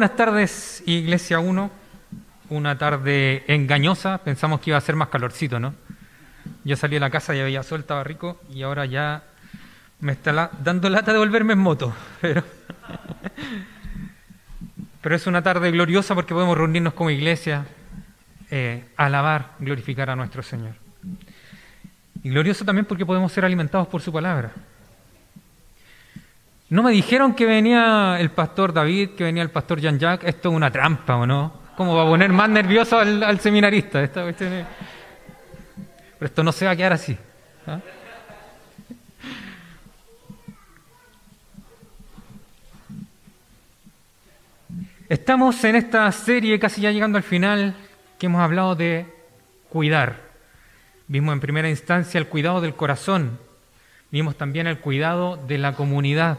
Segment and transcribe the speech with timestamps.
[0.00, 1.70] Buenas tardes, Iglesia 1.
[2.48, 4.16] Una tarde engañosa.
[4.16, 5.74] Pensamos que iba a ser más calorcito, ¿no?
[6.64, 9.24] Yo salí de la casa y había sol, estaba rico, y ahora ya
[10.00, 11.94] me está dando lata de volverme en moto.
[12.22, 12.42] Pero,
[15.02, 17.66] pero es una tarde gloriosa porque podemos reunirnos como iglesia,
[18.50, 20.76] eh, alabar, glorificar a nuestro Señor.
[22.22, 24.50] Y glorioso también porque podemos ser alimentados por su palabra.
[26.70, 30.28] No me dijeron que venía el pastor David, que venía el pastor Jean-Jacques.
[30.28, 31.52] Esto es una trampa, ¿o no?
[31.76, 34.00] ¿Cómo va a poner más nervioso al, seminarista?
[34.04, 34.66] Esta Pero
[36.20, 37.18] esto no se va a quedar así.
[37.66, 37.80] ¿ah?
[45.08, 47.74] Estamos en esta serie, casi ya llegando al final,
[48.16, 49.12] que hemos hablado de
[49.68, 50.20] cuidar.
[51.08, 53.40] Vimos en primera instancia el cuidado del corazón,
[54.12, 56.38] vimos también el cuidado de la comunidad.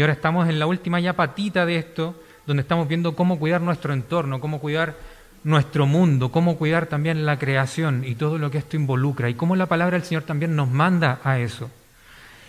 [0.00, 2.14] Y ahora estamos en la última ya patita de esto,
[2.46, 4.96] donde estamos viendo cómo cuidar nuestro entorno, cómo cuidar
[5.44, 9.56] nuestro mundo, cómo cuidar también la creación y todo lo que esto involucra, y cómo
[9.56, 11.70] la palabra del Señor también nos manda a eso.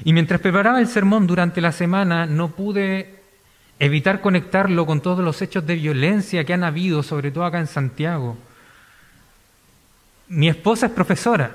[0.05, 3.19] Y mientras preparaba el sermón durante la semana, no pude
[3.79, 7.67] evitar conectarlo con todos los hechos de violencia que han habido, sobre todo acá en
[7.67, 8.37] Santiago.
[10.29, 11.51] Mi esposa es profesora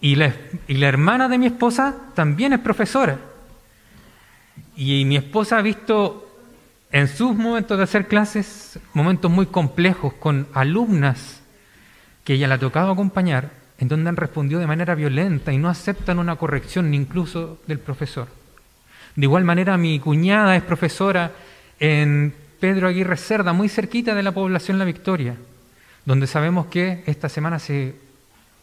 [0.00, 0.32] y la,
[0.68, 3.18] y la hermana de mi esposa también es profesora.
[4.80, 6.24] Y mi esposa ha visto
[6.92, 11.40] en sus momentos de hacer clases momentos muy complejos con alumnas
[12.22, 15.68] que ella le ha tocado acompañar, en donde han respondido de manera violenta y no
[15.68, 18.28] aceptan una corrección ni incluso del profesor.
[19.16, 21.32] De igual manera, mi cuñada es profesora
[21.80, 25.34] en Pedro Aguirre Cerda, muy cerquita de la población La Victoria,
[26.04, 27.96] donde sabemos que esta semana se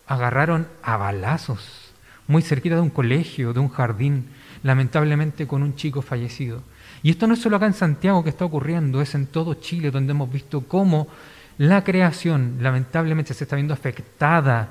[0.08, 1.92] agarraron a balazos,
[2.26, 4.30] muy cerquita de un colegio, de un jardín,
[4.66, 6.64] lamentablemente con un chico fallecido.
[7.04, 9.92] Y esto no es solo acá en Santiago que está ocurriendo, es en todo Chile
[9.92, 11.08] donde hemos visto cómo
[11.60, 14.70] la creación lamentablemente se está viendo afectada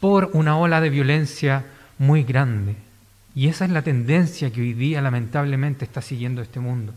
[0.00, 1.66] por una ola de violencia
[1.98, 2.76] muy grande.
[3.34, 6.94] Y esa es la tendencia que hoy día lamentablemente está siguiendo este mundo.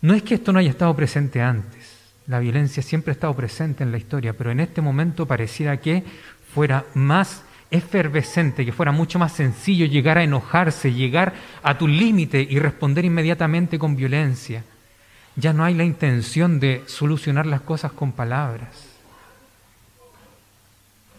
[0.00, 3.84] No es que esto no haya estado presente antes, la violencia siempre ha estado presente
[3.84, 6.02] en la historia, pero en este momento pareciera que
[6.54, 11.32] fuera más efervescente, que fuera mucho más sencillo llegar a enojarse, llegar
[11.62, 14.64] a tu límite y responder inmediatamente con violencia.
[15.36, 18.90] Ya no hay la intención de solucionar las cosas con palabras.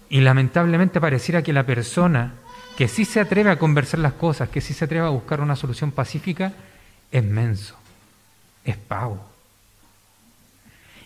[0.10, 2.34] Y lamentablemente pareciera que la persona
[2.78, 5.56] que sí se atreve a conversar las cosas, que sí se atreve a buscar una
[5.56, 6.54] solución pacífica,
[7.12, 7.78] es menso,
[8.66, 9.26] es pavo.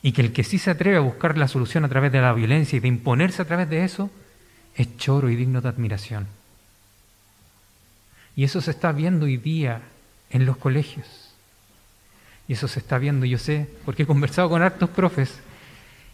[0.02, 2.34] Y que el que sí se atreve a buscar la solución a través de la
[2.34, 4.10] violencia y de imponerse a través de eso,
[4.76, 6.28] es choro y digno de admiración.
[8.36, 9.82] Y eso se está viendo hoy día
[10.30, 11.32] en los colegios.
[12.48, 15.40] Y eso se está viendo, yo sé, porque he conversado con hartos profes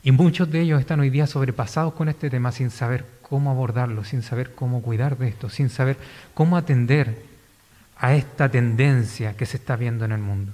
[0.04, 4.04] y muchos de ellos están hoy día sobrepasados con este tema sin saber cómo abordarlo,
[4.04, 5.98] sin saber cómo cuidar de esto, sin saber
[6.34, 7.24] cómo atender
[7.98, 10.54] a esta tendencia que se está viendo en el mundo.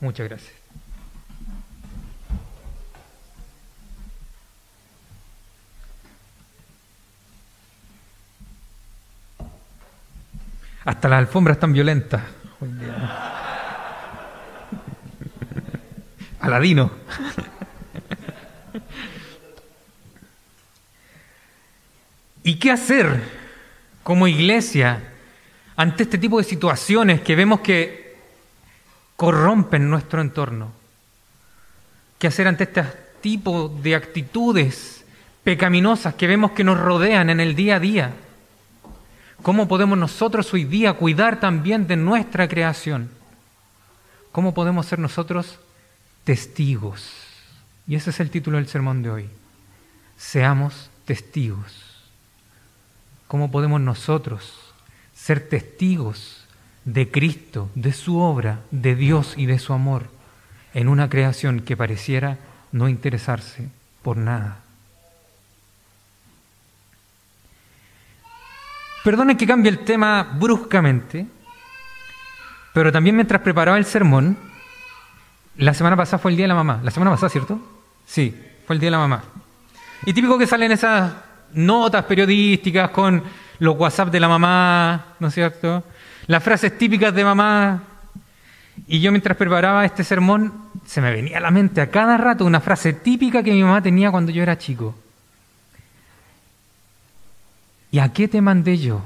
[0.00, 0.59] Muchas gracias.
[10.90, 12.20] Hasta las alfombras están violentas.
[16.40, 16.90] Aladino.
[22.42, 23.22] ¿Y qué hacer
[24.02, 25.12] como iglesia
[25.76, 28.16] ante este tipo de situaciones que vemos que
[29.14, 30.72] corrompen nuestro entorno?
[32.18, 32.82] ¿Qué hacer ante este
[33.20, 35.04] tipo de actitudes
[35.44, 38.12] pecaminosas que vemos que nos rodean en el día a día?
[39.42, 43.10] ¿Cómo podemos nosotros hoy día cuidar también de nuestra creación?
[44.32, 45.58] ¿Cómo podemos ser nosotros
[46.24, 47.10] testigos?
[47.86, 49.30] Y ese es el título del sermón de hoy.
[50.18, 52.04] Seamos testigos.
[53.28, 54.74] ¿Cómo podemos nosotros
[55.14, 56.44] ser testigos
[56.84, 60.10] de Cristo, de su obra, de Dios y de su amor
[60.74, 62.38] en una creación que pareciera
[62.72, 63.70] no interesarse
[64.02, 64.58] por nada?
[69.04, 71.26] Perdonen que cambie el tema bruscamente,
[72.74, 74.36] pero también mientras preparaba el sermón,
[75.56, 76.80] la semana pasada fue el Día de la Mamá.
[76.82, 77.60] La semana pasada, ¿cierto?
[78.06, 78.34] Sí,
[78.66, 79.22] fue el Día de la Mamá.
[80.06, 81.12] Y típico que salen esas
[81.52, 83.22] notas periodísticas con
[83.58, 85.84] los WhatsApp de la mamá, ¿no es cierto?
[86.26, 87.82] Las frases típicas de mamá.
[88.86, 90.52] Y yo mientras preparaba este sermón,
[90.86, 93.82] se me venía a la mente a cada rato una frase típica que mi mamá
[93.82, 94.94] tenía cuando yo era chico.
[97.90, 99.02] ¿Y a qué te mandé yo?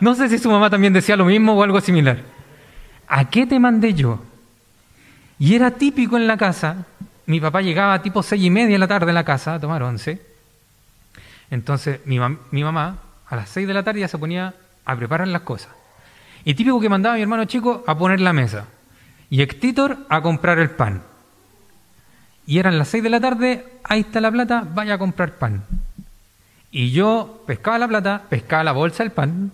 [0.00, 2.18] No sé si su mamá también decía lo mismo o algo similar.
[3.08, 4.22] ¿A qué te mandé yo?
[5.38, 6.84] Y era típico en la casa,
[7.26, 9.82] mi papá llegaba tipo seis y media de la tarde en la casa a tomar
[9.82, 10.20] once.
[11.50, 14.54] Entonces mi, mamá a las seis de la tarde ya se ponía
[14.84, 15.70] a preparar las cosas.
[16.44, 18.66] Y típico que mandaba a mi hermano chico a poner la mesa.
[19.30, 21.02] Y Extitor a comprar el pan.
[22.46, 25.64] Y eran las seis de la tarde, ahí está la plata, vaya a comprar pan.
[26.78, 29.50] Y yo pescaba la plata, pescaba la bolsa del pan.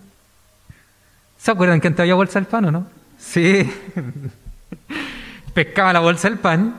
[1.37, 2.87] ¿Se acuerdan que antes había bolsa del pan o no?
[3.17, 3.63] Sí.
[5.53, 6.75] pescaba la bolsa del pan,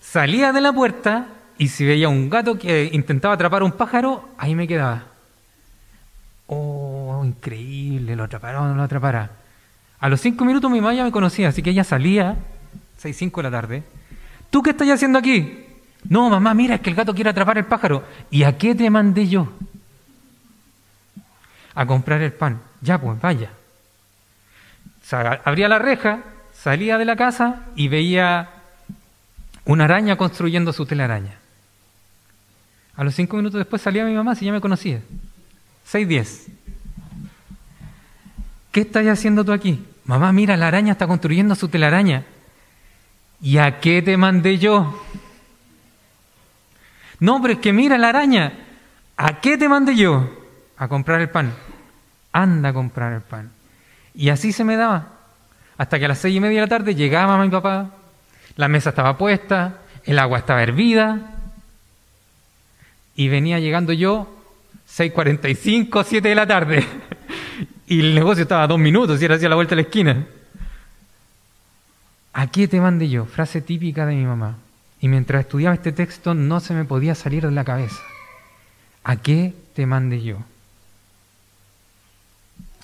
[0.00, 4.56] salía de la puerta y si veía un gato que intentaba atrapar un pájaro, ahí
[4.56, 5.04] me quedaba.
[6.48, 9.30] Oh, increíble, lo atrapará o no lo atrapará.
[10.00, 12.34] A los cinco minutos mi mamá ya me conocía, así que ella salía,
[12.96, 13.84] seis, cinco de la tarde.
[14.50, 15.64] ¿Tú qué estás haciendo aquí?
[16.08, 18.02] No, mamá, mira, es que el gato quiere atrapar el pájaro.
[18.32, 19.52] ¿Y a qué te mandé yo?
[21.76, 22.60] A comprar el pan.
[22.80, 23.50] Ya, pues, vaya.
[25.44, 28.50] abría la reja, salía de la casa y veía
[29.66, 31.38] una araña construyendo su telaraña.
[32.96, 35.00] A los cinco minutos después salía mi mamá, si ya me conocía.
[35.84, 36.46] Seis diez.
[38.72, 39.84] ¿Qué estás haciendo tú aquí?
[40.04, 42.24] Mamá, mira, la araña está construyendo su telaraña.
[43.40, 45.02] ¿Y a qué te mandé yo?
[47.20, 48.52] No, pero es que mira la araña.
[49.16, 50.28] ¿A qué te mandé yo?
[50.76, 51.52] A comprar el pan.
[52.36, 53.50] Anda a comprar el pan.
[54.14, 55.08] Y así se me daba.
[55.78, 57.90] Hasta que a las seis y media de la tarde llegaba y papá,
[58.56, 61.32] la mesa estaba puesta, el agua estaba hervida,
[63.14, 64.28] y venía llegando yo
[64.86, 66.86] 6.45, 7 de la tarde.
[67.86, 70.26] y el negocio estaba dos minutos y era hacia la vuelta de la esquina.
[72.34, 73.24] ¿A qué te mandé yo?
[73.24, 74.58] Frase típica de mi mamá.
[75.00, 78.02] Y mientras estudiaba este texto no se me podía salir de la cabeza.
[79.04, 80.38] ¿A qué te mandé yo?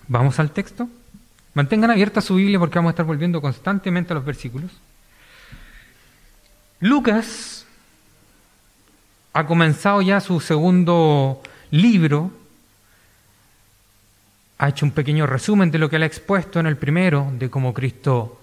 [0.08, 0.88] Vamos al texto.
[1.54, 4.70] Mantengan abierta su Biblia porque vamos a estar volviendo constantemente a los versículos.
[6.80, 7.66] Lucas
[9.32, 12.30] ha comenzado ya su segundo libro.
[14.58, 17.50] Ha hecho un pequeño resumen de lo que él ha expuesto en el primero, de
[17.50, 18.40] cómo Cristo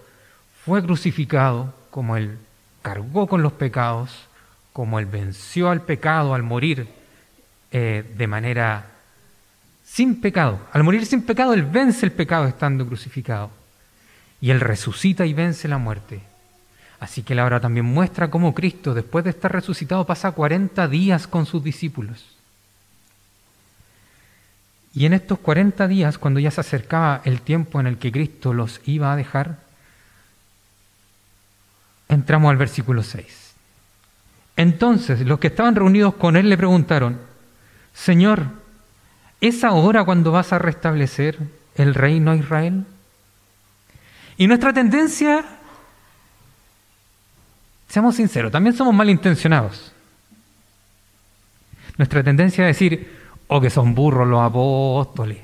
[0.65, 2.38] fue crucificado, como él
[2.81, 4.29] cargó con los pecados,
[4.73, 6.88] como Él venció al pecado al morir
[7.71, 8.85] eh, de manera
[9.91, 10.59] sin pecado.
[10.71, 13.50] Al morir sin pecado, Él vence el pecado estando crucificado.
[14.39, 16.21] Y Él resucita y vence la muerte.
[17.00, 21.27] Así que Él ahora también muestra cómo Cristo, después de estar resucitado, pasa 40 días
[21.27, 22.25] con sus discípulos.
[24.94, 28.53] Y en estos 40 días, cuando ya se acercaba el tiempo en el que Cristo
[28.53, 29.59] los iba a dejar,
[32.07, 33.53] entramos al versículo 6.
[34.55, 37.19] Entonces los que estaban reunidos con él le preguntaron,
[37.93, 38.59] Señor,
[39.41, 41.38] ¿es ahora cuando vas a restablecer
[41.75, 42.86] el reino a Israel?
[44.38, 45.43] Y nuestra tendencia,
[47.88, 49.91] seamos sinceros, también somos malintencionados.
[51.98, 55.39] Nuestra tendencia es decir, oh, que son burros los apóstoles.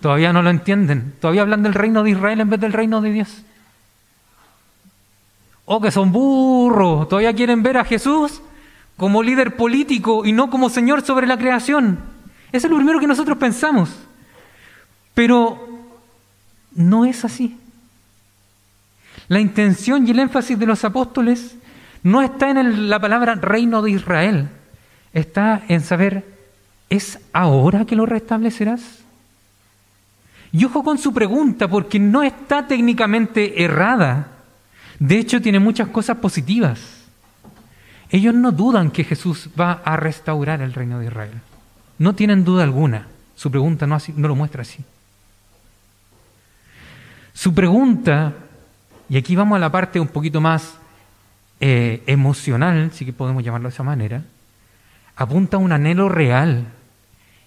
[0.00, 1.14] Todavía no lo entienden.
[1.20, 3.42] Todavía hablan del reino de Israel en vez del reino de Dios.
[5.64, 8.42] Oh, que son burros, todavía quieren ver a Jesús
[8.96, 12.13] como líder político y no como Señor sobre la creación.
[12.54, 13.90] Eso es lo primero que nosotros pensamos.
[15.12, 15.90] Pero
[16.72, 17.58] no es así.
[19.26, 21.56] La intención y el énfasis de los apóstoles
[22.04, 24.48] no está en la palabra reino de Israel,
[25.12, 26.24] está en saber,
[26.90, 29.00] ¿es ahora que lo restablecerás?
[30.52, 34.28] Y ojo con su pregunta, porque no está técnicamente errada.
[35.00, 36.78] De hecho, tiene muchas cosas positivas.
[38.10, 41.40] Ellos no dudan que Jesús va a restaurar el reino de Israel.
[41.98, 43.08] No tienen duda alguna.
[43.36, 44.84] Su pregunta no, lo muestra así.
[47.32, 48.32] Su pregunta,
[49.08, 50.76] y aquí vamos a la parte un poquito más
[51.60, 54.22] eh, emocional, si podemos llamarlo de esa manera,
[55.16, 56.66] apunta a un anhelo real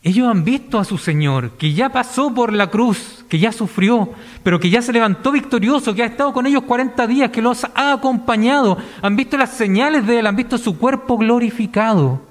[0.04, 4.13] ellos han visto a su Señor, que ya pasó por la cruz, que ya sufrió,
[4.44, 7.66] pero que ya se levantó victorioso, que ha estado con ellos 40 días, que los
[7.75, 8.77] ha acompañado.
[9.01, 12.22] Han visto las señales de Él, han visto su cuerpo glorificado.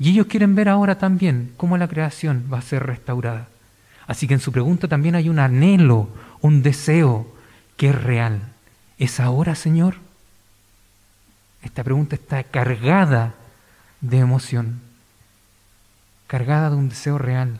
[0.00, 3.46] Y ellos quieren ver ahora también cómo la creación va a ser restaurada.
[4.08, 6.08] Así que en su pregunta también hay un anhelo,
[6.40, 7.32] un deseo
[7.76, 8.40] que es real.
[8.98, 9.94] ¿Es ahora, Señor?
[11.62, 13.34] Esta pregunta está cargada
[14.00, 14.90] de emoción
[16.30, 17.58] cargada de un deseo real.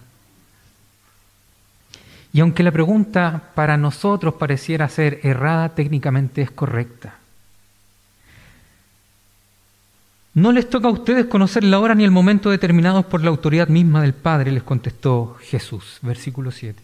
[2.33, 7.15] Y aunque la pregunta para nosotros pareciera ser errada, técnicamente es correcta.
[10.35, 13.69] No les toca a ustedes conocer la hora ni el momento determinados por la autoridad
[13.69, 16.81] misma del Padre, les contestó Jesús, versículo 7.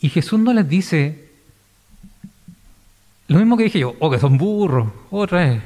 [0.00, 1.32] Y Jesús no les dice
[3.32, 5.62] lo mismo que dije yo, oh, que son burros, otra vez.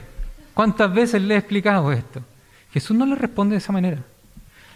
[0.54, 2.22] ¿Cuántas veces le he explicado esto?
[2.72, 4.02] Jesús no le responde de esa manera.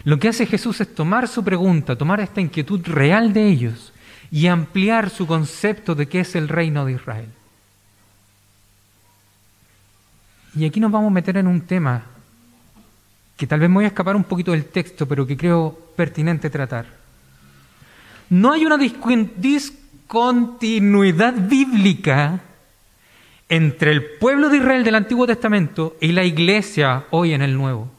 [0.03, 3.93] Lo que hace Jesús es tomar su pregunta, tomar esta inquietud real de ellos
[4.29, 7.29] y ampliar su concepto de qué es el reino de Israel.
[10.55, 12.03] Y aquí nos vamos a meter en un tema
[13.37, 16.49] que tal vez me voy a escapar un poquito del texto, pero que creo pertinente
[16.49, 16.85] tratar.
[18.29, 22.39] No hay una discontinuidad bíblica
[23.49, 27.89] entre el pueblo de Israel del Antiguo Testamento y la iglesia hoy en el Nuevo.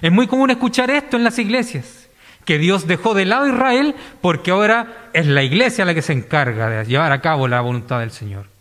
[0.00, 2.08] Es muy común escuchar esto en las iglesias,
[2.44, 6.12] que Dios dejó de lado a Israel porque ahora es la iglesia la que se
[6.12, 8.55] encarga de llevar a cabo la voluntad del Señor.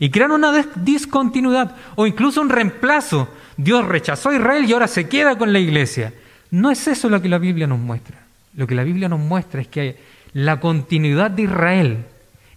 [0.00, 3.28] Y crean una discontinuidad o incluso un reemplazo.
[3.58, 6.14] Dios rechazó a Israel y ahora se queda con la iglesia.
[6.50, 8.18] No es eso lo que la Biblia nos muestra.
[8.54, 10.00] Lo que la Biblia nos muestra es que
[10.32, 12.06] la continuidad de Israel,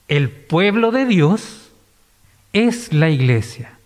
[0.07, 1.69] el pueblo de Dios,
[2.53, 3.77] es la iglesia.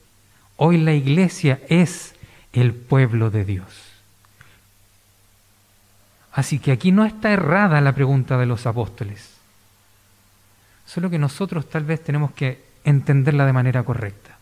[0.55, 2.13] Hoy la iglesia es
[2.53, 3.67] el pueblo de Dios.
[6.31, 9.31] Así que aquí no está errada la pregunta de los apóstoles.
[10.85, 14.37] Solo que nosotros tal vez tenemos que entenderla de manera correcta.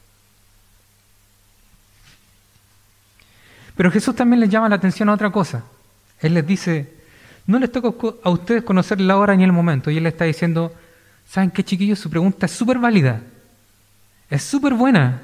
[3.76, 5.64] Pero Jesús también les llama la atención a otra cosa.
[6.22, 6.94] Él les dice,
[7.48, 7.92] no les toca
[8.24, 9.90] a ustedes conocer la hora ni el momento.
[9.90, 10.74] Y él está diciendo,
[11.28, 12.00] ¿saben qué chiquillos?
[12.00, 13.22] Su pregunta es súper válida.
[14.30, 15.22] Es súper buena,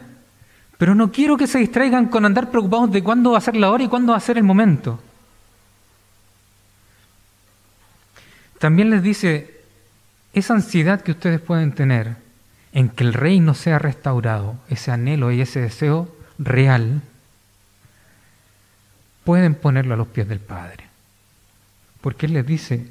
[0.77, 3.71] pero no quiero que se distraigan con andar preocupados de cuándo va a ser la
[3.71, 4.99] hora y cuándo va a ser el momento.
[8.59, 9.61] También les dice,
[10.33, 12.20] esa ansiedad que ustedes pueden tener
[12.73, 17.01] en que el reino sea restaurado, ese anhelo y ese deseo real,
[19.23, 20.85] pueden ponerlo a los pies del Padre.
[22.01, 22.87] Porque Él les dice,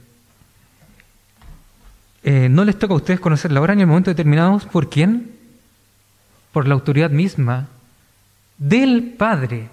[2.23, 5.33] eh, no les toca a ustedes conocer la hora ni el momento determinados por quién,
[6.53, 7.69] por la autoridad misma
[8.59, 9.71] del Padre.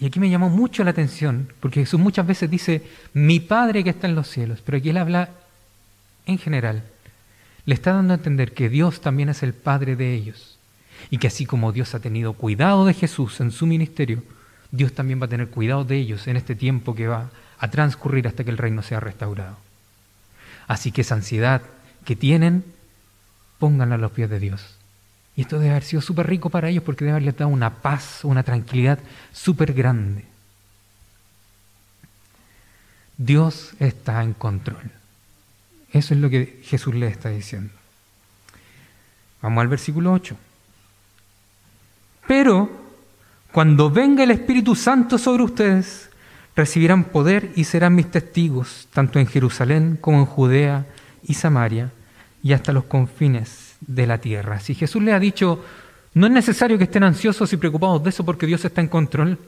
[0.00, 2.82] Y aquí me llamó mucho la atención, porque Jesús muchas veces dice,
[3.12, 5.28] mi Padre que está en los cielos, pero aquí él habla
[6.26, 6.82] en general.
[7.64, 10.58] Le está dando a entender que Dios también es el Padre de ellos.
[11.10, 14.22] Y que así como Dios ha tenido cuidado de Jesús en su ministerio,
[14.70, 18.26] Dios también va a tener cuidado de ellos en este tiempo que va a transcurrir
[18.26, 19.56] hasta que el reino sea restaurado.
[20.66, 21.62] Así que esa ansiedad
[22.04, 22.64] que tienen,
[23.58, 24.76] pónganla a los pies de Dios.
[25.36, 28.20] Y esto debe haber sido súper rico para ellos porque debe haberles dado una paz,
[28.24, 28.98] una tranquilidad
[29.32, 30.24] súper grande.
[33.16, 34.90] Dios está en control.
[35.92, 37.72] Eso es lo que Jesús les está diciendo.
[39.42, 40.36] Vamos al versículo 8.
[42.26, 42.70] Pero
[43.52, 46.08] cuando venga el Espíritu Santo sobre ustedes,
[46.56, 50.86] recibirán poder y serán mis testigos, tanto en Jerusalén como en Judea
[51.24, 51.90] y Samaria
[52.42, 54.60] y hasta los confines de la tierra.
[54.60, 55.62] Si Jesús le ha dicho,
[56.14, 59.38] no es necesario que estén ansiosos y preocupados de eso porque Dios está en control,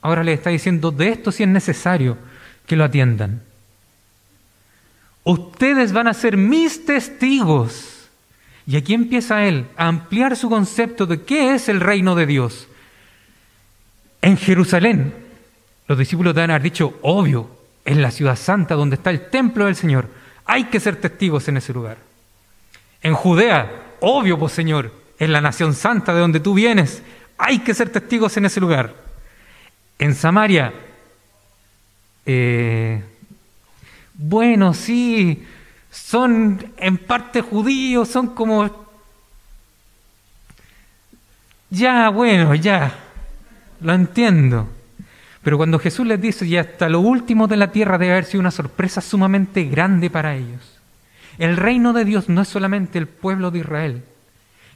[0.00, 2.16] ahora le está diciendo, de esto sí es necesario
[2.66, 3.42] que lo atiendan.
[5.26, 8.08] Ustedes van a ser mis testigos.
[8.64, 12.68] Y aquí empieza él a ampliar su concepto de qué es el reino de Dios.
[14.22, 15.12] En Jerusalén,
[15.88, 17.50] los discípulos deben haber dicho, obvio,
[17.84, 20.08] en la ciudad santa donde está el templo del Señor,
[20.44, 21.98] hay que ser testigos en ese lugar.
[23.02, 27.02] En Judea, obvio, pues Señor, en la nación santa de donde tú vienes,
[27.36, 28.94] hay que ser testigos en ese lugar.
[29.98, 30.72] En Samaria,
[32.24, 33.02] eh,
[34.18, 35.44] bueno, sí,
[35.90, 38.86] son en parte judíos, son como...
[41.68, 42.94] Ya, bueno, ya,
[43.80, 44.68] lo entiendo.
[45.42, 48.40] Pero cuando Jesús les dice, y hasta lo último de la tierra debe haber sido
[48.40, 50.78] una sorpresa sumamente grande para ellos.
[51.38, 54.04] El reino de Dios no es solamente el pueblo de Israel.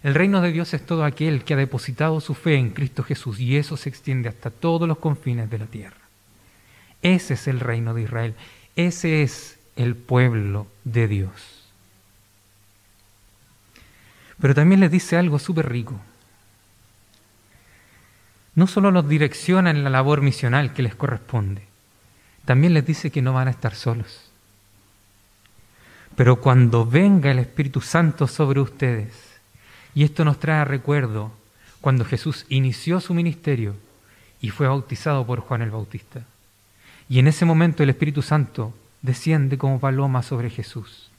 [0.02, 3.40] El reino de Dios es todo aquel que ha depositado su fe en Cristo Jesús
[3.40, 5.96] y eso se extiende hasta todos los confines de la tierra.
[7.02, 8.34] Ese es el reino de Israel.
[8.86, 11.66] Ese es el pueblo de Dios.
[14.40, 16.00] Pero también les dice algo súper rico.
[18.54, 21.62] No solo los direcciona en la labor misional que les corresponde,
[22.46, 24.30] también les dice que no van a estar solos.
[26.16, 29.12] Pero cuando venga el Espíritu Santo sobre ustedes,
[29.94, 31.32] y esto nos trae a recuerdo
[31.82, 33.76] cuando Jesús inició su ministerio
[34.40, 36.24] y fue bautizado por Juan el Bautista.
[37.10, 41.10] Y en ese momento el Espíritu Santo desciende como paloma sobre Jesús.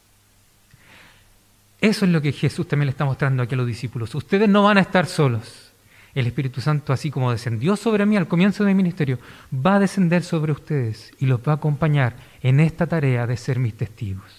[1.81, 4.15] Eso es lo que Jesús también le está mostrando aquí a los discípulos.
[4.15, 5.74] Ustedes no van a estar solos.
[6.15, 9.19] El Espíritu Santo, así como descendió sobre mí al comienzo de mi ministerio,
[9.53, 13.60] va a descender sobre ustedes y los va a acompañar en esta tarea de ser
[13.60, 14.31] mis testigos.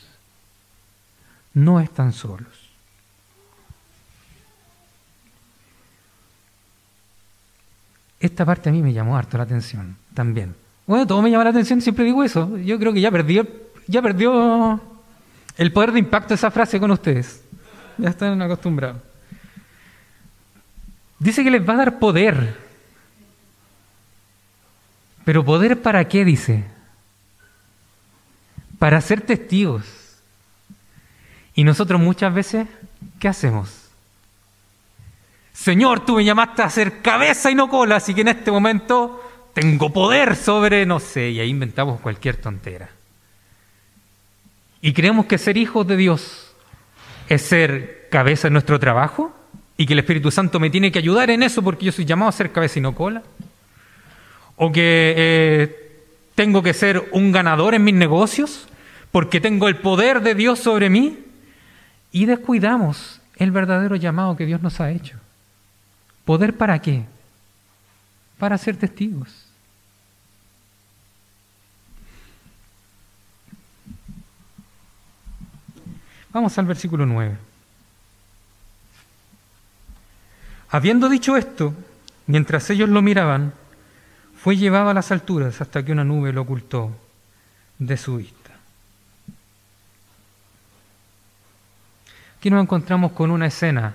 [1.54, 2.70] no están solos.
[8.20, 10.61] Esta parte a mí me llamó harto la atención también.
[10.92, 12.58] Bueno, todo me llama la atención, siempre digo eso.
[12.58, 13.46] Yo creo que ya perdió,
[13.86, 14.78] ya perdió
[15.56, 17.42] el poder de impacto esa frase con ustedes.
[17.96, 19.00] Ya están acostumbrados.
[21.18, 22.58] Dice que les va a dar poder.
[25.24, 26.62] Pero poder para qué, dice.
[28.78, 29.86] Para ser testigos.
[31.54, 32.68] Y nosotros muchas veces,
[33.18, 33.88] ¿qué hacemos?
[35.54, 39.31] Señor, tú me llamaste a ser cabeza y no cola, así que en este momento
[39.54, 42.90] tengo poder sobre, no sé, y ahí inventamos cualquier tontera.
[44.80, 46.52] Y creemos que ser hijos de Dios
[47.28, 49.34] es ser cabeza en nuestro trabajo
[49.76, 52.28] y que el Espíritu Santo me tiene que ayudar en eso porque yo soy llamado
[52.28, 53.22] a ser cabeza y no cola.
[54.56, 56.02] O que eh,
[56.34, 58.68] tengo que ser un ganador en mis negocios
[59.12, 61.18] porque tengo el poder de Dios sobre mí.
[62.10, 65.16] Y descuidamos el verdadero llamado que Dios nos ha hecho.
[66.24, 67.04] ¿Poder para qué?
[68.38, 69.41] Para ser testigos.
[76.32, 77.36] Vamos al versículo 9.
[80.70, 81.74] Habiendo dicho esto,
[82.26, 83.52] mientras ellos lo miraban,
[84.42, 86.90] fue llevado a las alturas hasta que una nube lo ocultó
[87.78, 88.50] de su vista.
[92.38, 93.94] Aquí nos encontramos con una escena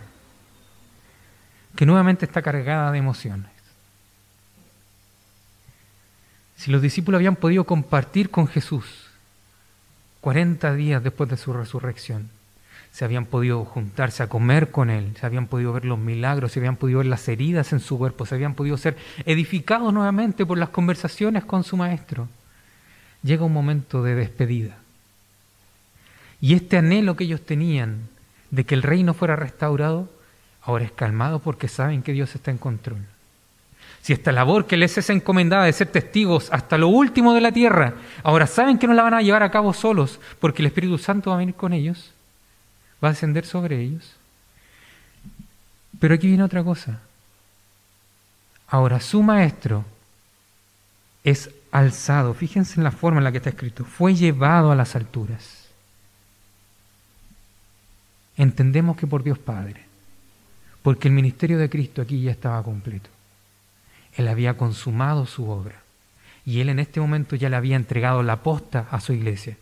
[1.75, 3.51] que nuevamente está cargada de emociones.
[6.55, 8.85] Si los discípulos habían podido compartir con Jesús
[10.21, 12.29] 40 días después de su resurrección,
[12.97, 16.59] se habían podido juntarse a comer con Él, se habían podido ver los milagros, se
[16.59, 20.57] habían podido ver las heridas en su cuerpo, se habían podido ser edificados nuevamente por
[20.57, 22.27] las conversaciones con su Maestro.
[23.21, 24.77] Llega un momento de despedida.
[26.41, 28.09] Y este anhelo que ellos tenían
[28.49, 30.09] de que el reino fuera restaurado
[30.63, 33.05] ahora es calmado porque saben que Dios está en control.
[34.01, 37.51] Si esta labor que les es encomendada de ser testigos hasta lo último de la
[37.51, 40.97] tierra, ahora saben que no la van a llevar a cabo solos porque el Espíritu
[40.97, 42.15] Santo va a venir con ellos,
[43.03, 44.15] va a descender sobre ellos.
[45.99, 46.99] Pero aquí viene otra cosa.
[48.67, 49.85] Ahora su maestro
[51.23, 54.95] es alzado, fíjense en la forma en la que está escrito, fue llevado a las
[54.95, 55.67] alturas.
[58.35, 59.87] Entendemos que por Dios Padre
[60.87, 63.09] porque el ministerio de Cristo aquí ya estaba completo.
[64.15, 65.81] Él había consumado su obra
[66.45, 69.57] y él en este momento ya le había entregado la posta a su iglesia.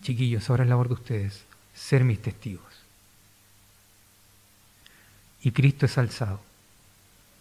[0.00, 1.45] Chiquillos, ahora es labor de ustedes
[1.76, 2.64] ser mis testigos.
[5.42, 6.40] Y Cristo es alzado.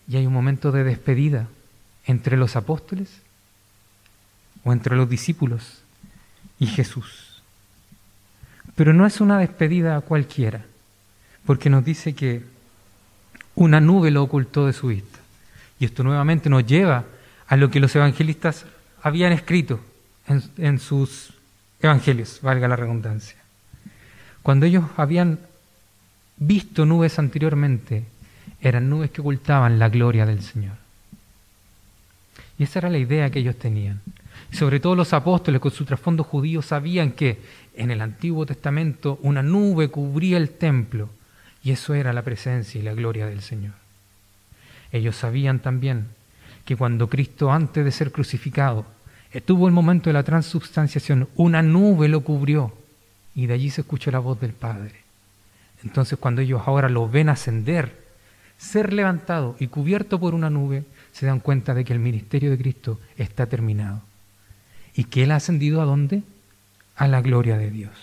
[0.08, 1.48] Y hay un momento de despedida
[2.06, 3.10] entre los apóstoles
[4.64, 5.82] o entre los discípulos
[6.60, 7.42] y Jesús.
[8.76, 10.66] Pero no es una despedida cualquiera,
[11.46, 12.44] porque nos dice que
[13.56, 15.20] una nube lo ocultó de su vista.
[15.80, 17.06] Y esto nuevamente nos lleva
[17.48, 18.66] a lo que los evangelistas
[19.02, 19.80] habían escrito
[20.58, 21.34] en, sus
[21.80, 23.38] evangelios, valga la redundancia.
[24.46, 25.40] Cuando ellos habían
[26.38, 28.06] visto nubes anteriormente,
[28.62, 30.76] eran nubes que ocultaban la gloria del Señor.
[32.60, 34.02] Y esa era la idea que ellos tenían.
[34.52, 37.40] sobre todo los apóstoles con su trasfondo judío sabían que
[37.74, 41.10] en el Antiguo Testamento una nube cubría el templo
[41.64, 43.74] y eso era la presencia y la gloria del Señor.
[44.92, 46.06] Ellos sabían también
[46.66, 48.86] que cuando Cristo antes de ser crucificado
[49.32, 52.85] estuvo el momento de la transubstanciación, una nube lo cubrió
[53.36, 54.96] y de allí se escuchó la voz del Padre.
[55.84, 58.06] Entonces cuando ellos ahora lo ven ascender,
[58.58, 62.58] ser levantado y cubierto por una nube, se dan cuenta de que el ministerio de
[62.58, 64.02] Cristo está terminado.
[64.96, 66.24] ¿Y que Él ha ascendido a dónde?
[66.96, 67.94] A la gloria de Dios.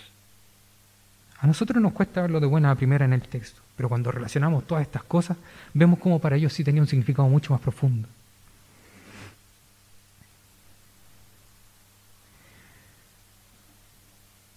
[1.39, 4.65] A nosotros nos cuesta verlo de buena a primera en el texto, pero cuando relacionamos
[4.65, 5.35] todas estas cosas,
[5.73, 8.07] vemos cómo para ellos sí tenía un significado mucho más profundo.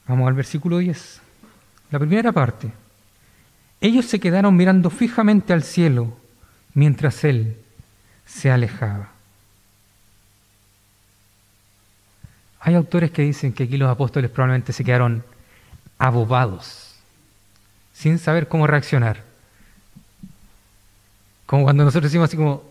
[0.08, 1.20] Vamos al versículo 10.
[1.90, 2.70] La primera parte.
[3.80, 6.16] Ellos se quedaron mirando fijamente al cielo
[6.74, 7.56] mientras Él
[8.24, 9.10] se alejaba.
[12.60, 15.22] Hay autores que dicen que aquí los apóstoles probablemente se quedaron
[15.98, 16.96] abobados,
[17.92, 19.22] sin saber cómo reaccionar.
[21.46, 22.64] Como cuando nosotros decimos así como,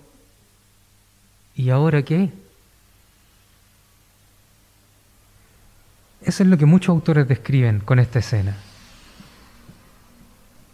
[1.55, 2.29] ¿y ahora qué?
[6.25, 8.57] Eso es lo que muchos autores describen con esta escena.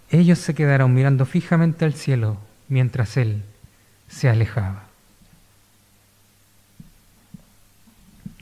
[0.09, 2.37] Ellos se quedaron mirando fijamente al cielo
[2.69, 3.43] mientras él
[4.09, 4.85] se alejaba.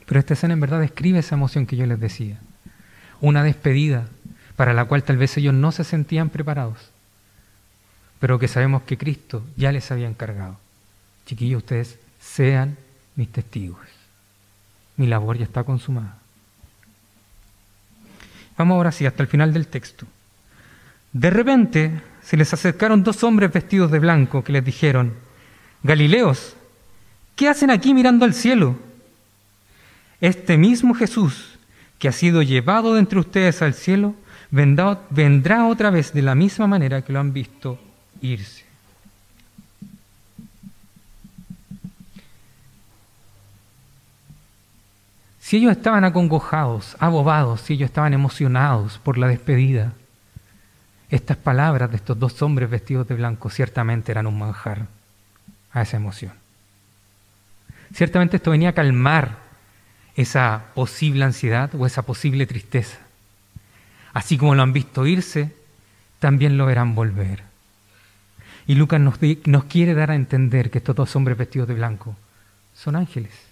[0.06, 2.38] Pero esta escena en verdad describe esa emoción que yo les decía
[3.20, 4.06] una despedida,
[4.56, 6.90] para la cual tal vez ellos no se sentían preparados,
[8.18, 10.58] pero que sabemos que Cristo ya les había encargado.
[11.26, 12.76] Chiquillos, ustedes sean
[13.16, 13.86] mis testigos.
[14.96, 16.19] Mi labor ya está consumada.
[18.60, 20.04] Vamos ahora sí, hasta el final del texto.
[21.14, 25.14] De repente se les acercaron dos hombres vestidos de blanco que les dijeron,
[25.82, 26.56] Galileos,
[27.36, 28.76] ¿qué hacen aquí mirando al cielo?
[30.20, 31.58] Este mismo Jesús
[31.98, 34.14] que ha sido llevado de entre ustedes al cielo,
[34.50, 37.78] vendrá, vendrá otra vez de la misma manera que lo han visto
[38.20, 38.66] irse.
[45.50, 49.94] Si ellos estaban acongojados, abobados, si ellos estaban emocionados por la despedida,
[51.08, 54.86] estas palabras de estos dos hombres vestidos de blanco ciertamente eran un manjar
[55.72, 56.34] a esa emoción.
[57.92, 59.38] Ciertamente esto venía a calmar
[60.14, 62.98] esa posible ansiedad o esa posible tristeza.
[64.12, 65.52] Así como lo han visto irse,
[66.20, 67.42] también lo verán volver.
[68.68, 69.18] Y Lucas nos,
[69.64, 72.14] quiere dar a entender que estos dos hombres vestidos de blanco
[72.72, 73.49] son ángeles.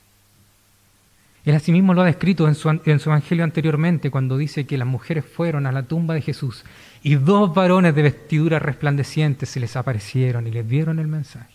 [1.44, 4.87] Él asimismo lo ha descrito en su, en su, evangelio anteriormente cuando dice que las
[4.87, 6.64] mujeres fueron a la tumba de Jesús
[7.03, 11.55] y dos varones de vestidura resplandeciente se les aparecieron y les dieron el mensaje.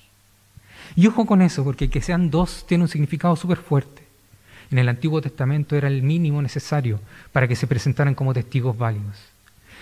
[0.95, 4.03] Y ojo con eso, porque que sean dos tiene un significado súper fuerte.
[4.71, 6.99] En el Antiguo Testamento era el mínimo necesario
[7.31, 9.17] para que se presentaran como testigos válidos.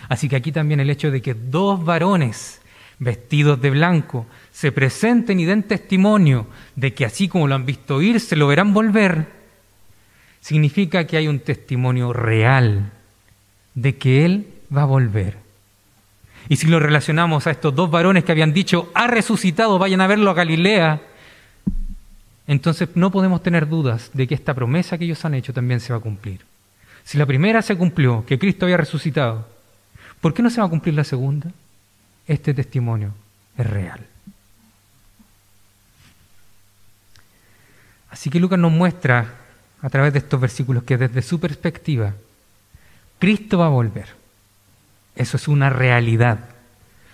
[0.10, 2.62] Así que aquí también el hecho de que dos varones
[3.00, 8.02] vestidos de blanco se presenten y den testimonio de que así como lo han visto
[8.02, 9.41] ir, se lo verán volver,
[10.42, 12.92] significa que hay un testimonio real
[13.76, 15.38] de que Él va a volver.
[16.50, 20.08] Y si lo relacionamos a estos dos varones que habían dicho, ha resucitado, vayan a
[20.08, 21.02] verlo a Galilea,
[22.48, 25.94] entonces no podemos tener dudas de que esta promesa que ellos han hecho también se
[25.94, 26.42] va a cumplir.
[27.04, 29.48] Si la primera se cumplió, que Cristo había resucitado,
[30.20, 31.52] ¿por qué no se va a cumplir la segunda?
[32.28, 33.14] Este testimonio
[33.58, 34.06] es real.
[38.10, 39.41] Así que Lucas nos muestra
[39.82, 42.14] a través de estos versículos que desde su perspectiva,
[43.20, 44.08] Cristo va a volver.
[45.16, 46.40] Eso es una realidad.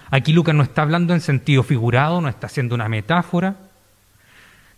[0.09, 3.55] Aquí Lucas no está hablando en sentido figurado, no está haciendo una metáfora.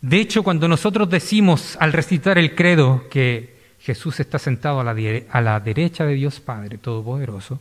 [0.01, 5.59] De hecho, cuando nosotros decimos al recitar el credo que Jesús está sentado a la,
[5.59, 7.59] derecha de Dios Padre Todopoderoso,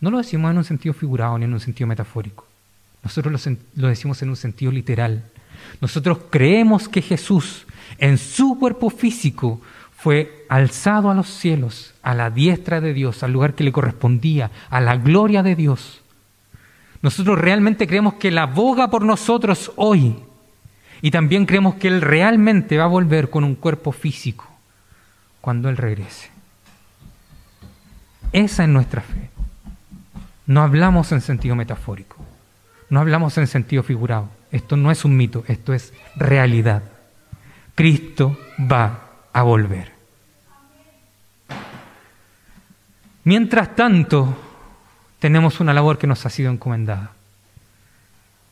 [0.00, 2.46] no lo decimos en un sentido figurado ni en un sentido metafórico.
[3.02, 5.22] Nosotros lo decimos en un sentido literal.
[5.80, 7.66] Nosotros creemos que Jesús
[7.98, 9.60] en su cuerpo físico
[9.96, 14.50] fue alzado a los cielos, a la diestra de Dios, al lugar que le correspondía,
[14.70, 16.02] a la gloria de Dios.
[17.02, 20.16] Nosotros realmente creemos que Él aboga por nosotros hoy
[21.02, 24.46] y también creemos que Él realmente va a volver con un cuerpo físico
[25.40, 26.30] cuando Él regrese.
[28.32, 29.30] Esa es nuestra fe.
[30.46, 32.16] No hablamos en sentido metafórico,
[32.90, 34.28] no hablamos en sentido figurado.
[34.52, 36.82] Esto no es un mito, esto es realidad.
[37.74, 39.92] Cristo va a volver.
[43.24, 44.36] Mientras tanto,
[45.18, 47.12] tenemos una labor que nos ha sido encomendada.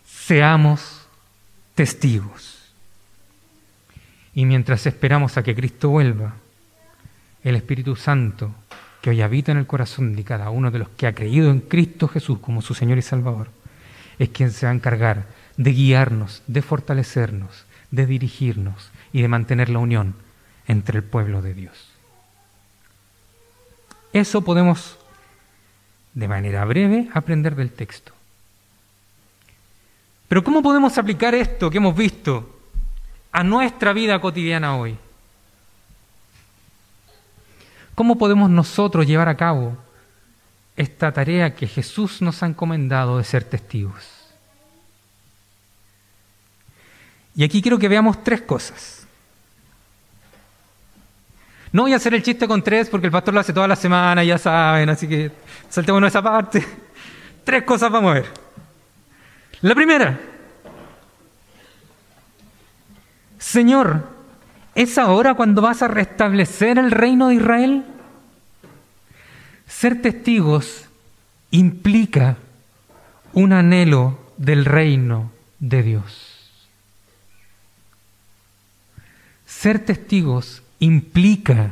[0.05, 1.07] Seamos
[1.75, 2.73] testigos.
[4.35, 6.35] Y mientras esperamos a que Cristo vuelva,
[7.45, 8.53] el Espíritu Santo,
[9.01, 11.61] que hoy habita en el corazón de cada uno de los que ha creído en
[11.61, 13.51] Cristo Jesús como su Señor y Salvador,
[14.19, 19.69] es quien se va a encargar de guiarnos, de fortalecernos, de dirigirnos y de mantener
[19.69, 20.15] la unión
[20.67, 21.89] entre el pueblo de Dios.
[24.13, 24.97] Eso podemos,
[26.15, 28.13] de manera breve, aprender del texto.
[30.29, 32.59] Pero ¿cómo podemos aplicar esto que hemos visto
[33.33, 34.97] a nuestra vida cotidiana hoy?
[37.95, 39.77] ¿Cómo podemos nosotros llevar a cabo
[40.77, 44.14] esta tarea que Jesús nos ha encomendado de ser testigos?
[47.37, 49.07] Y aquí quiero que veamos tres cosas.
[51.73, 53.75] No voy a hacer el chiste con tres porque el pastor lo hace toda la
[53.75, 55.33] semana, ya saben, así que
[55.69, 56.65] saltémonos esa parte.
[57.45, 58.27] Tres cosas vamos a ver.
[59.61, 60.21] La primera,
[63.39, 64.09] Señor,
[64.75, 67.85] ¿es ahora cuando vas a restablecer el reino de Israel?
[69.67, 70.85] Ser testigos
[71.51, 72.37] implica
[73.33, 76.34] un anhelo del reino de Dios.
[79.65, 81.71] Ser testigos implica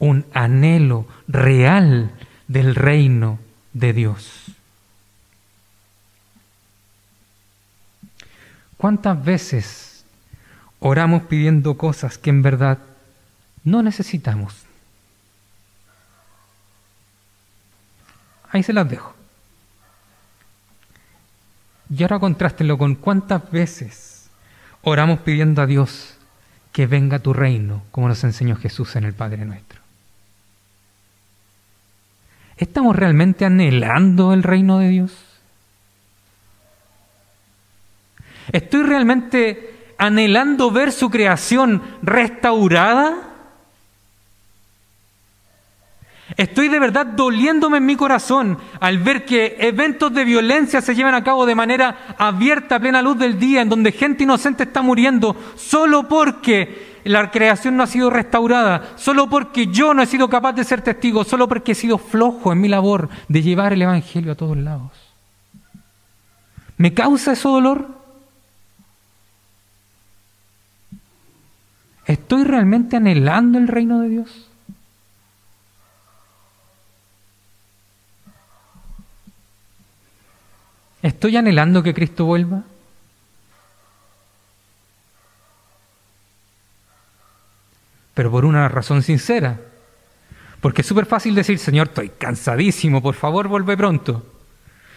[0.00, 2.10] un anhelo real
[2.48, 3.38] del reino
[3.72, 4.46] de Dios.
[8.76, 10.04] ¿Cuántas veces
[10.80, 12.78] oramos pidiendo cosas que en verdad
[13.62, 14.64] no necesitamos?
[18.50, 19.14] Ahí se las dejo.
[21.90, 24.28] Y ahora contrástenlo con cuántas veces
[24.82, 26.14] oramos pidiendo a Dios
[26.74, 29.80] que venga tu reino, como nos enseñó Jesús en el Padre nuestro.
[32.56, 35.12] ¿Estamos realmente anhelando el reino de Dios?
[38.50, 43.33] ¿Estoy realmente anhelando ver su creación restaurada?
[46.36, 51.14] Estoy de verdad doliéndome en mi corazón al ver que eventos de violencia se llevan
[51.14, 54.82] a cabo de manera abierta a plena luz del día, en donde gente inocente está
[54.82, 60.28] muriendo solo porque la creación no ha sido restaurada, solo porque yo no he sido
[60.28, 63.82] capaz de ser testigo, solo porque he sido flojo en mi labor de llevar el
[63.82, 64.90] Evangelio a todos lados.
[66.78, 67.86] ¿Me causa eso dolor?
[72.06, 74.43] ¿Estoy realmente anhelando el reino de Dios?
[81.04, 82.62] ¿Estoy anhelando que Cristo vuelva?
[88.14, 89.60] Pero por una razón sincera.
[90.62, 94.24] Porque es súper fácil decir, Señor, estoy cansadísimo, por favor, vuelve pronto.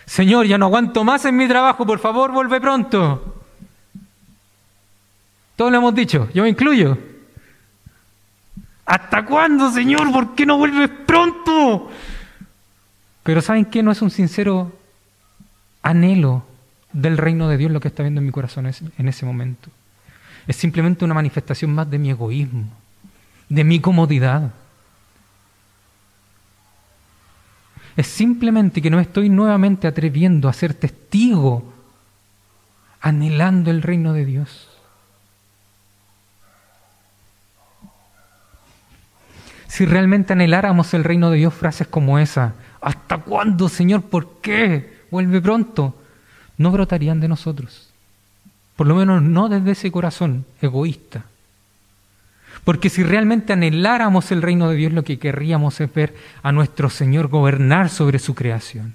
[0.05, 3.43] Señor, ya no aguanto más en mi trabajo, por favor, vuelve pronto.
[5.57, 6.97] Todos lo hemos dicho, yo me incluyo.
[8.85, 10.09] ¿Hasta cuándo, Señor?
[10.13, 11.91] ¿Por qué no vuelves pronto?
[13.23, 13.83] Pero ¿saben qué?
[13.83, 14.71] No es un sincero
[15.87, 16.43] anhelo
[16.91, 19.69] del reino de Dios lo que está viendo en mi corazón en ese momento.
[20.45, 22.67] Es simplemente una manifestación más de mi egoísmo,
[23.49, 24.51] de mi comodidad.
[27.95, 31.73] Es simplemente que no estoy nuevamente atreviendo a ser testigo,
[33.01, 34.69] anhelando el reino de Dios.
[39.67, 44.03] Si realmente anheláramos el reino de Dios, frases como esa, ¿hasta cuándo, Señor?
[44.03, 44.96] ¿Por qué?
[45.11, 45.95] Vuelve pronto,
[46.57, 47.89] no brotarían de nosotros.
[48.75, 51.25] Por lo menos no desde ese corazón egoísta.
[52.63, 56.89] Porque si realmente anheláramos el reino de Dios, lo que querríamos es ver a nuestro
[56.89, 58.93] Señor gobernar sobre su creación.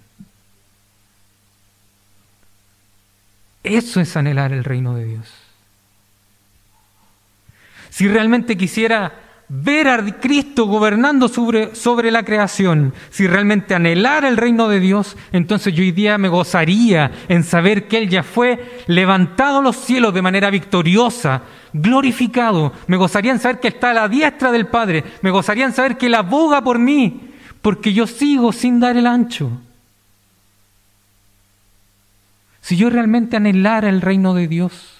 [3.62, 5.32] Eso es anhelar el reino de Dios.
[7.90, 9.21] Si realmente quisiera
[9.54, 15.14] ver a Cristo gobernando sobre, sobre, la creación, si realmente anhelara el reino de Dios,
[15.30, 19.76] entonces yo hoy día me gozaría en saber que Él ya fue levantado a los
[19.76, 21.42] cielos de manera victoriosa,
[21.74, 22.72] glorificado.
[22.86, 25.04] Me gozaría en saber que está a la diestra del Padre.
[25.20, 27.20] Me gozaría en saber que Él aboga por mí,
[27.60, 29.50] porque yo sigo sin dar el ancho.
[32.62, 34.94] Si yo realmente anhelara el reino de Dios,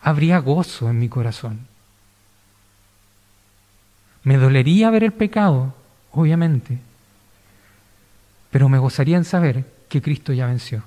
[0.00, 1.73] habría gozo en mi corazón.
[4.24, 5.74] Me dolería ver el pecado,
[6.10, 6.78] obviamente,
[8.50, 10.82] pero me gozaría en saber que Cristo ya venció.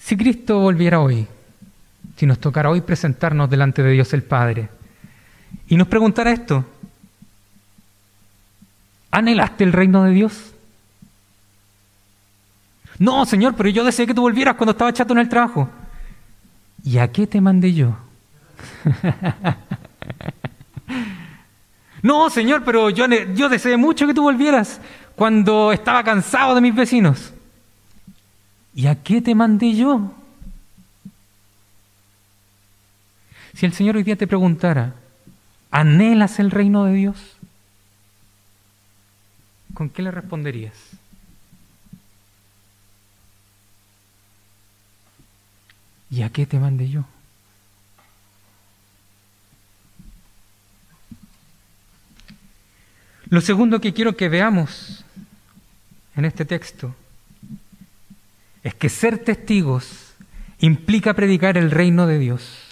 [0.00, 1.26] Si Cristo volviera hoy,
[2.16, 4.68] si nos tocara hoy presentarnos delante de Dios el Padre
[5.66, 6.64] y nos preguntara esto,
[9.10, 10.52] ¿anhelaste el reino de Dios?
[12.98, 15.68] No, Señor, pero yo deseé que tú volvieras cuando estaba chato en el trabajo.
[16.82, 17.96] ¿Y a qué te mandé yo?
[22.02, 24.80] no, Señor, pero yo, yo deseé mucho que tú volvieras
[25.14, 27.32] cuando estaba cansado de mis vecinos.
[28.74, 30.12] ¿Y a qué te mandé yo?
[33.54, 34.94] Si el Señor hoy día te preguntara,
[35.70, 37.36] ¿anhelas el reino de Dios?
[39.72, 40.74] ¿Con qué le responderías?
[46.10, 47.04] ¿Y a qué te mandé yo?
[53.28, 55.04] Lo segundo que quiero que veamos
[56.14, 56.94] en este texto
[58.62, 60.14] es que ser testigos
[60.60, 62.66] implica predicar el reino de Dios.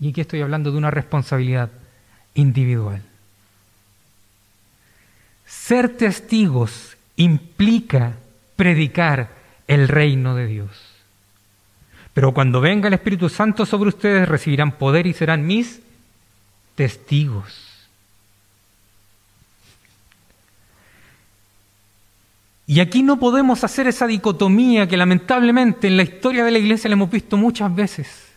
[0.00, 1.70] Y aquí estoy hablando de una responsabilidad
[2.34, 3.02] individual.
[5.46, 8.16] Ser testigos implica
[8.56, 9.30] predicar
[9.68, 10.91] el reino de Dios.
[12.14, 15.80] Pero cuando venga el Espíritu Santo sobre ustedes, recibirán poder y serán mis
[16.74, 17.72] testigos.
[22.66, 26.88] Y aquí no podemos hacer esa dicotomía que lamentablemente en la historia de la iglesia
[26.88, 28.28] la hemos visto muchas veces.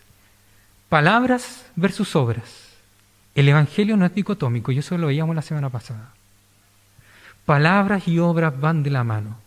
[0.88, 2.66] Palabras versus obras.
[3.34, 6.12] El Evangelio no es dicotómico, y eso lo veíamos la semana pasada.
[7.44, 9.38] Palabras y obras van de la mano.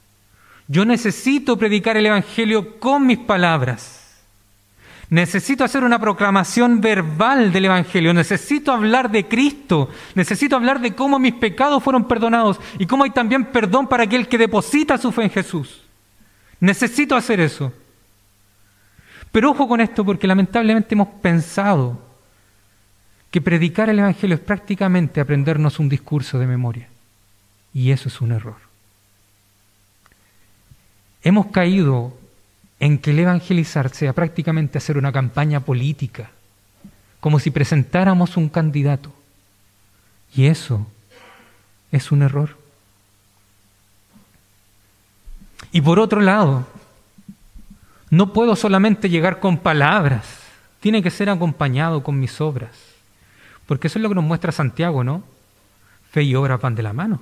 [0.67, 3.98] Yo necesito predicar el Evangelio con mis palabras
[5.09, 8.13] Necesito hacer una proclamación verbal del Evangelio.
[8.13, 9.89] Necesito hablar de Cristo.
[10.13, 14.27] Necesito hablar de cómo mis pecados fueron perdonados y cómo hay también perdón para aquel
[14.27, 15.81] que deposita su fe en Jesús.
[16.59, 17.73] Necesito hacer eso.
[19.31, 21.99] Pero ojo con esto porque lamentablemente hemos pensado
[23.31, 26.87] que predicar el Evangelio es prácticamente aprendernos un discurso de memoria.
[27.73, 28.57] Y eso es un error.
[31.23, 32.18] Hemos caído
[32.79, 36.31] en que el evangelizar sea prácticamente hacer una campaña política,
[37.19, 39.13] como si presentáramos un candidato.
[40.33, 40.87] Y eso
[41.91, 42.57] es un error.
[45.71, 46.67] Y por otro lado,
[48.09, 50.25] no puedo solamente llegar con palabras,
[50.79, 52.71] tiene que ser acompañado con mis obras.
[53.65, 55.23] Porque eso es lo que nos muestra Santiago, ¿no?
[56.11, 57.21] Fe y obra van de la mano.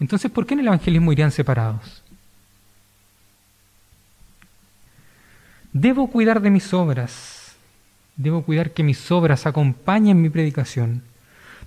[0.00, 2.02] Entonces, ¿por qué en el evangelismo irían separados?
[5.78, 7.54] Debo cuidar de mis obras.
[8.16, 11.02] Debo cuidar que mis obras acompañen mi predicación.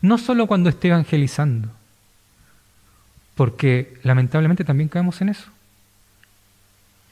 [0.01, 1.69] No solo cuando esté evangelizando.
[3.35, 5.51] Porque lamentablemente también caemos en eso.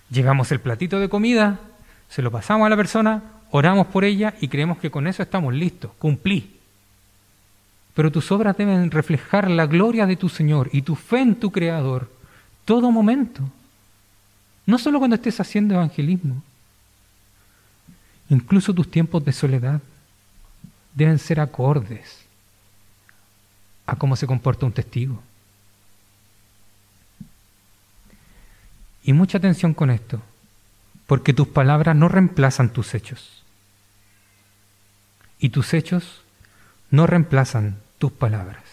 [0.10, 1.60] Llevamos el platito de comida,
[2.10, 5.53] se lo pasamos a la persona, oramos por ella y creemos que con eso estamos
[5.53, 6.57] listos, cumplí.
[7.93, 11.51] Pero tus obras deben reflejar la gloria de tu Señor y tu fe en tu
[11.51, 12.10] Creador
[12.65, 13.43] todo momento.
[14.65, 16.41] No solo cuando estés haciendo evangelismo.
[18.30, 19.82] Incluso tus tiempos de soledad
[20.94, 22.26] deben ser acordes
[23.86, 25.22] a cómo se comporta un testigo.
[29.04, 30.22] Y mucha atención con esto,
[31.06, 33.44] porque tus palabras no reemplazan tus hechos.
[35.40, 36.22] Y tus hechos
[36.92, 38.63] no reemplazan tus palabras.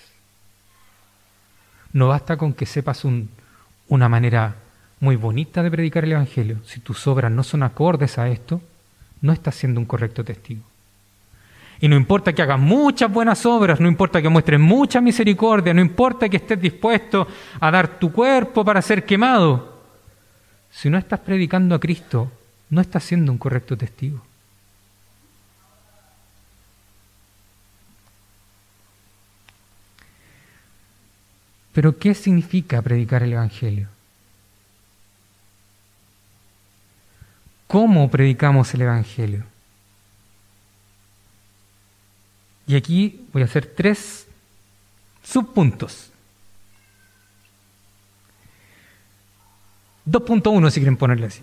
[1.92, 4.56] No basta con que sepas una manera
[4.98, 6.58] muy bonita de predicar el Evangelio.
[6.64, 8.60] Si tus obras no son acordes a esto,
[9.24, 10.60] no estás siendo un correcto testigo.
[11.80, 15.80] Y no importa que hagas muchas buenas obras, no importa que muestres mucha misericordia, no
[15.80, 17.26] importa que estés dispuesto
[17.58, 19.80] a dar tu cuerpo para ser quemado.
[20.70, 22.30] Si no estás predicando a Cristo,
[22.68, 24.20] no estás siendo un correcto testigo.
[31.72, 33.93] Pero ¿qué significa predicar el Evangelio?
[37.66, 39.44] Cómo predicamos el Evangelio.
[42.66, 44.26] Y aquí voy a hacer tres
[45.22, 46.10] subpuntos.
[50.06, 51.42] 2.1 si quieren ponerle así.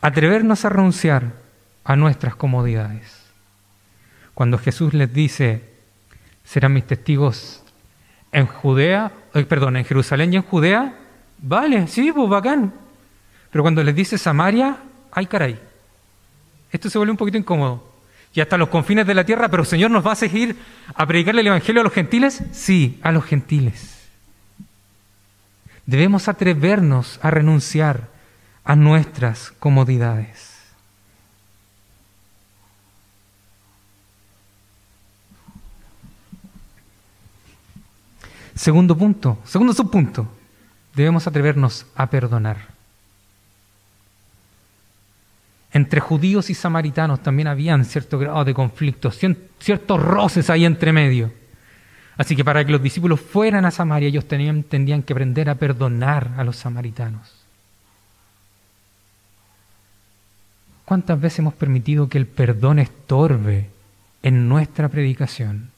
[0.00, 1.32] Atrevernos a renunciar
[1.84, 3.26] a nuestras comodidades.
[4.34, 5.64] Cuando Jesús les dice,
[6.44, 7.62] serán mis testigos
[8.32, 10.94] en Judea, eh, perdón, en Jerusalén y en Judea,
[11.38, 12.74] vale, sí, pues bacán,
[13.50, 14.76] pero cuando les dice Samaria,
[15.12, 15.58] ay caray,
[16.72, 17.96] esto se vuelve un poquito incómodo.
[18.34, 20.56] Y hasta los confines de la tierra, pero Señor nos va a seguir
[20.94, 22.42] a predicarle el Evangelio a los gentiles.
[22.52, 23.96] Sí, a los gentiles.
[25.86, 28.08] Debemos atrevernos a renunciar
[28.62, 30.56] a nuestras comodidades.
[38.54, 40.26] Segundo punto, segundo subpunto,
[40.94, 42.75] debemos atrevernos a perdonar.
[45.76, 51.30] Entre judíos y samaritanos también habían cierto grado de conflicto, ciertos roces ahí entre medio.
[52.16, 55.56] Así que para que los discípulos fueran a Samaria, ellos tenían, tendrían que aprender a
[55.56, 57.44] perdonar a los samaritanos.
[60.86, 63.68] ¿Cuántas veces hemos permitido que el perdón estorbe
[64.22, 65.72] en nuestra predicación?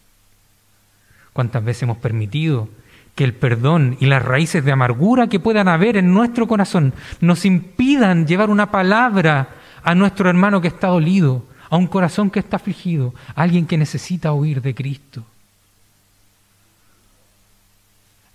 [1.33, 2.69] ¿Cuántas veces hemos permitido
[3.17, 7.45] que el perdón y las raíces de amargura que puedan haber en nuestro corazón nos
[7.45, 12.57] impidan llevar una palabra a nuestro hermano que está dolido, a un corazón que está
[12.57, 15.25] afligido, a alguien que necesita oír de Cristo.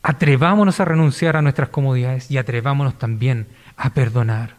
[0.01, 4.55] Atrevámonos a renunciar a nuestras comodidades y atrevámonos también a perdonar,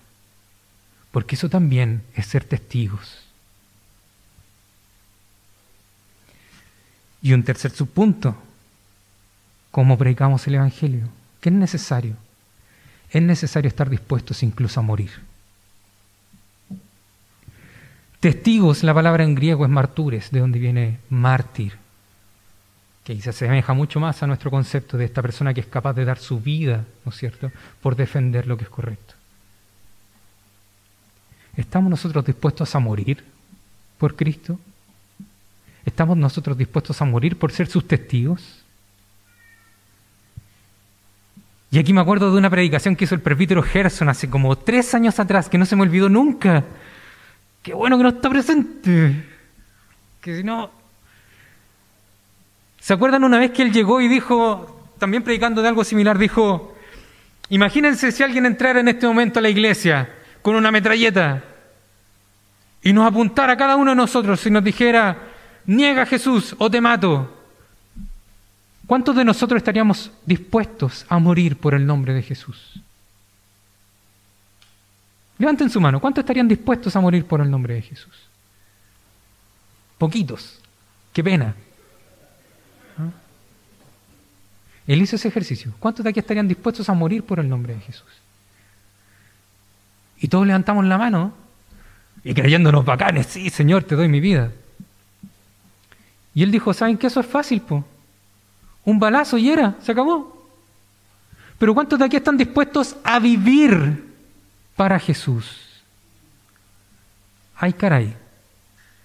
[1.11, 3.21] porque eso también es ser testigos.
[7.21, 8.37] Y un tercer subpunto,
[9.71, 11.09] ¿cómo predicamos el Evangelio?
[11.41, 12.17] ¿Qué es necesario?
[13.11, 15.11] Es necesario estar dispuestos incluso a morir.
[18.25, 21.75] Testigos, la palabra en griego es martures, de donde viene mártir,
[23.05, 26.07] que se asemeja mucho más a nuestro concepto de esta persona que es capaz de
[26.07, 27.53] dar su vida, ¿no es cierto?,
[27.83, 29.13] por defender lo que es correcto.
[31.55, 33.23] ¿Estamos nosotros dispuestos a morir
[33.99, 34.59] por Cristo?
[35.85, 38.63] ¿Estamos nosotros dispuestos a morir por ser sus testigos?
[41.71, 44.95] Y aquí me acuerdo de una predicación que hizo el presbítero Gerson hace como tres
[44.95, 46.65] años atrás, que no se me olvidó nunca
[47.65, 49.25] Qué bueno que no está presente.
[50.21, 50.71] Que si no...
[52.79, 56.77] ¿Se acuerdan una vez que él llegó y dijo, también predicando de algo similar, dijo,
[57.49, 60.11] imagínense si alguien entrara en este momento a la iglesia
[60.43, 61.43] con una metralleta
[62.83, 65.17] y nos apuntara a cada uno de nosotros y nos dijera,
[65.65, 67.35] niega Jesús o te mato.
[68.87, 72.79] ¿Cuántos de nosotros estaríamos dispuestos a morir por el nombre de Jesús?
[75.39, 76.01] Levanten su mano.
[76.01, 78.15] ¿Cuántos estarían dispuestos a morir por el nombre de Jesús?
[79.99, 80.61] Poquitos.
[81.13, 81.55] Qué pena.
[82.99, 83.11] ¿Ah?
[84.87, 85.73] Él hizo ese ejercicio.
[85.79, 88.07] ¿Cuántos de aquí estarían dispuestos a morir por el nombre de Jesús?
[90.21, 91.35] Y todos levantamos la mano
[92.23, 94.51] y creyéndonos bacanes, sí, Señor, te doy mi vida.
[96.35, 97.09] Y él dijo, ¿saben qué?
[97.09, 97.85] Eso es fácil, po.
[98.85, 100.49] Un balazo y era, se acabó.
[101.59, 104.14] Pero ¿cuántos de aquí están dispuestos a vivir
[104.77, 105.83] para Jesús?
[107.57, 108.17] Ay, caray,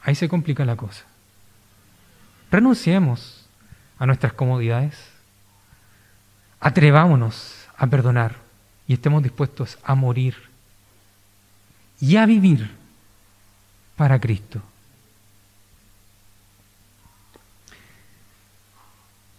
[0.02, 1.06] ahí se complica la cosa.
[2.52, 3.46] Renunciemos
[3.98, 4.96] a nuestras comodidades,
[6.60, 8.36] atrevámonos a perdonar
[8.88, 10.36] y estemos dispuestos a morir
[12.00, 12.72] y a vivir
[13.96, 14.62] para Cristo.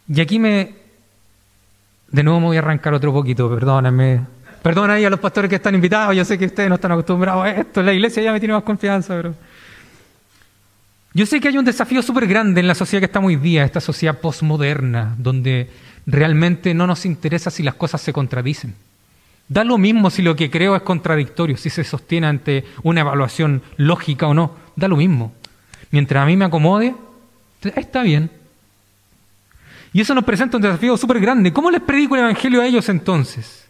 [0.08, 0.74] Y aquí me.
[2.08, 4.39] De nuevo me voy a arrancar otro poquito, perdónenme.
[4.62, 7.44] Perdona ahí a los pastores que están invitados, yo sé que ustedes no están acostumbrados
[7.44, 9.34] a esto, la iglesia ya me tiene más confianza, pero.
[11.12, 13.64] Yo sé que hay un desafío súper grande en la sociedad que estamos hoy día,
[13.64, 15.68] esta sociedad postmoderna, donde
[16.06, 18.74] realmente no nos interesa si las cosas se contradicen.
[19.48, 23.62] Da lo mismo si lo que creo es contradictorio, si se sostiene ante una evaluación
[23.76, 25.32] lógica o no, da lo mismo.
[25.90, 26.94] Mientras a mí me acomode,
[27.74, 28.30] está bien.
[29.92, 31.52] Y eso nos presenta un desafío súper grande.
[31.52, 33.66] ¿Cómo les predico el Evangelio a ellos entonces?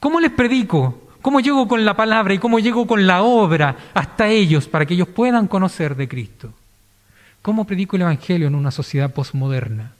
[0.00, 1.08] ¿Cómo les predico?
[1.22, 4.94] ¿Cómo llego con la palabra y cómo llego con la obra hasta ellos para que
[4.94, 6.52] ellos puedan conocer de Cristo?
[7.40, 9.92] ¿Cómo predico el Evangelio en una sociedad posmoderna?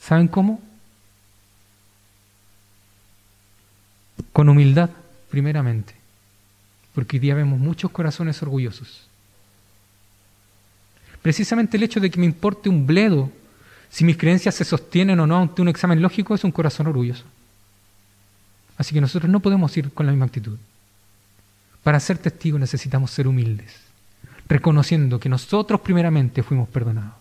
[0.00, 0.60] ¿Saben cómo?
[4.32, 4.90] Con humildad,
[5.30, 5.94] primeramente,
[6.94, 9.10] porque hoy día vemos muchos corazones orgullosos
[11.22, 13.30] Precisamente el hecho de que me importe un bledo
[13.90, 17.24] si mis creencias se sostienen o no ante un examen lógico es un corazón orgulloso.
[18.78, 20.58] Así que nosotros no podemos ir con la misma actitud.
[21.82, 23.74] Para ser testigos necesitamos ser humildes,
[24.48, 27.14] reconociendo que nosotros primeramente fuimos perdonados.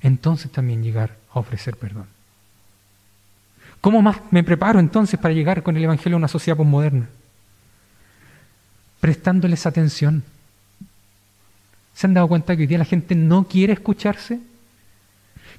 [0.00, 2.06] Entonces también llegar a ofrecer perdón.
[3.80, 7.08] ¿Cómo más me preparo entonces para llegar con el Evangelio a una sociedad postmoderna?
[9.00, 10.24] Prestándoles atención
[11.94, 14.40] ¿Se han dado cuenta que hoy día la gente no quiere escucharse?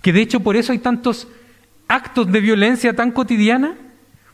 [0.05, 1.27] Que de hecho por eso hay tantos
[1.87, 3.75] actos de violencia tan cotidiana,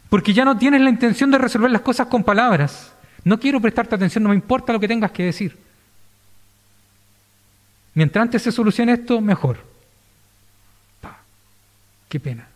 [0.09, 2.91] porque ya no tienes la intención de resolver las cosas con palabras.
[3.24, 5.57] No quiero prestarte atención, no me importa lo que tengas que decir.
[7.93, 9.59] Mientras antes se solucione esto, mejor.
[12.09, 12.49] qué pena.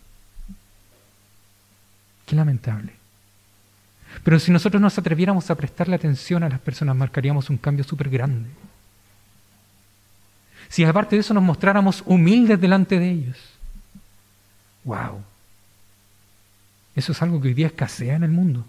[2.26, 2.91] Qué lamentable.
[4.26, 8.09] Pero si nosotros nos atreviéramos a prestarle atención a las personas, marcaríamos un cambio súper
[8.09, 8.49] grande.
[10.70, 13.38] Si aparte de eso nos mostráramos humildes delante de ellos.
[14.84, 15.22] ¡Wow!
[16.95, 18.66] Eso es algo que hoy día escasea en el mundo.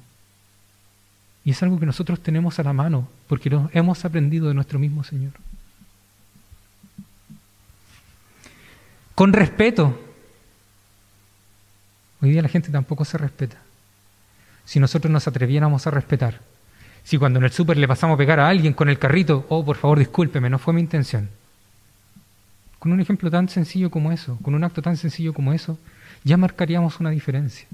[1.45, 4.79] Y es algo que nosotros tenemos a la mano porque lo hemos aprendido de nuestro
[4.79, 5.33] mismo Señor.
[9.15, 10.03] Con respeto.
[12.21, 13.59] Hoy día la gente tampoco se respeta.
[14.65, 16.41] Si nosotros nos atreviéramos a respetar,
[17.05, 19.65] si cuando en el súper le pasamos a pegar a alguien con el carrito, oh,
[19.65, 21.31] por favor, discúlpeme, no fue mi intención
[22.87, 25.77] con un ejemplo tan sencillo como eso, con un acto tan sencillo como eso,
[26.23, 27.67] ya marcaríamos una diferencia.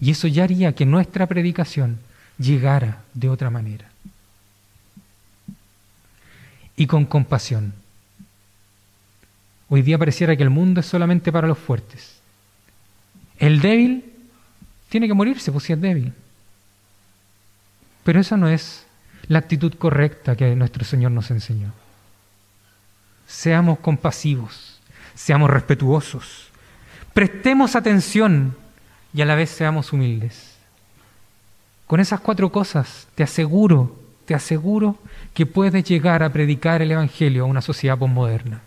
[0.00, 1.98] Y eso ya haría que nuestra predicación
[2.38, 3.90] llegara de otra manera.
[6.76, 7.74] Y con compasión.
[9.68, 12.20] Hoy día pareciera que el mundo es solamente para los fuertes.
[13.36, 14.04] El débil
[14.90, 16.12] tiene que morirse, pues si es débil.
[18.04, 18.86] Pero esa no es
[19.26, 21.72] la actitud correcta que nuestro Señor nos enseñó
[23.30, 24.80] seamos compasivos,
[25.14, 26.48] seamos respetuosos,
[27.14, 28.56] prestemos atención
[29.14, 30.56] y a la vez seamos humildes.
[31.86, 34.98] Con esas cuatro cosas te aseguro, te aseguro
[35.32, 38.62] que puedes llegar a predicar el Evangelio a una sociedad postmoderna.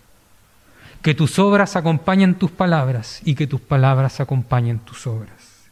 [1.01, 5.67] Que tus obras acompañen tus palabras y que tus palabras acompañen tus obras.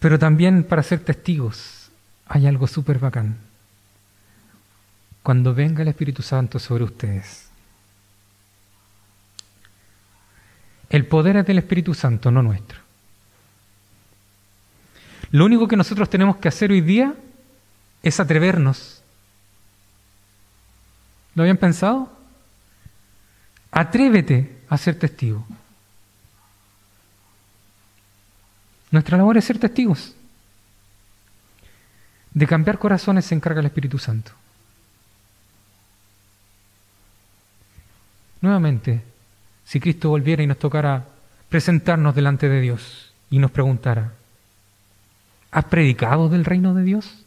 [0.00, 1.90] Pero también para ser testigos
[2.26, 3.47] hay algo súper bacán
[5.22, 7.48] cuando venga el Espíritu Santo sobre ustedes.
[10.90, 12.78] El poder es del Espíritu Santo, no nuestro.
[15.30, 17.14] Lo único que nosotros tenemos que hacer hoy día
[18.02, 19.02] es atrevernos.
[21.34, 22.10] ¿Lo habían pensado?
[23.70, 25.46] Atrévete a ser testigo.
[28.90, 30.14] Nuestra labor es ser testigos.
[32.32, 34.32] De cambiar corazones se encarga el Espíritu Santo.
[38.40, 39.02] Nuevamente,
[39.64, 41.06] si Cristo volviera y nos tocara
[41.48, 44.12] presentarnos delante de Dios y nos preguntara,
[45.50, 47.24] ¿has predicado del reino de Dios?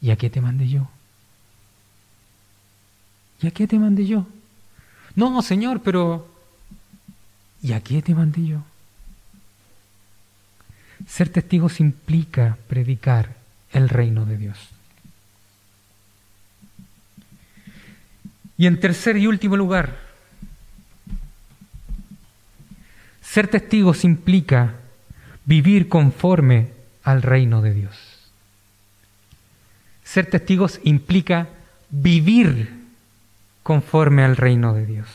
[0.00, 0.88] ¿Y a qué te mandé yo?
[3.40, 4.26] ¿Y a qué te mandé yo?
[5.14, 6.28] No, Señor, pero
[7.62, 8.62] ¿y a qué te mandé yo?
[11.06, 13.36] Ser testigos implica predicar
[13.72, 14.58] el reino de Dios.
[18.62, 19.98] Y en tercer y último lugar,
[23.20, 24.74] ser testigos implica
[25.44, 26.68] vivir conforme
[27.02, 28.30] al reino de Dios.
[30.04, 31.48] Ser testigos implica
[31.90, 32.72] vivir
[33.64, 35.08] conforme al reino de Dios.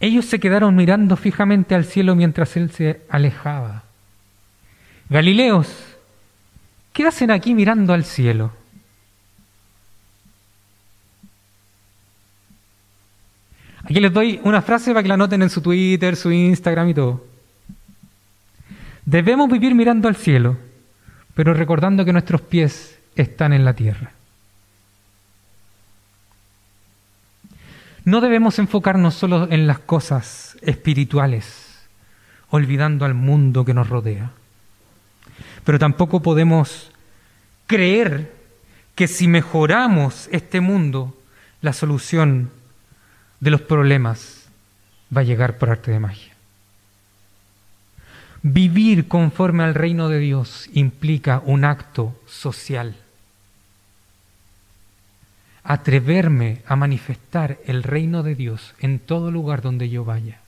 [0.00, 3.82] Ellos se quedaron mirando fijamente al cielo mientras él se alejaba.
[5.10, 5.68] Galileos,
[6.94, 8.52] ¿qué hacen aquí mirando al cielo?
[13.88, 16.94] Aquí les doy una frase para que la noten en su Twitter, su Instagram y
[16.94, 17.24] todo.
[19.06, 20.58] Debemos vivir mirando al cielo,
[21.34, 24.12] pero recordando que nuestros pies están en la tierra.
[28.04, 31.78] No debemos enfocarnos solo en las cosas espirituales,
[32.50, 34.32] olvidando al mundo que nos rodea.
[35.64, 36.90] Pero tampoco podemos
[37.66, 38.34] creer
[38.94, 41.16] que si mejoramos este mundo,
[41.62, 42.50] la solución
[43.40, 44.48] de los problemas
[45.14, 46.34] va a llegar por arte de magia.
[48.42, 52.96] Vivir conforme al reino de Dios implica un acto social.
[55.64, 60.40] Atreverme a manifestar el reino de Dios en todo lugar donde yo vaya.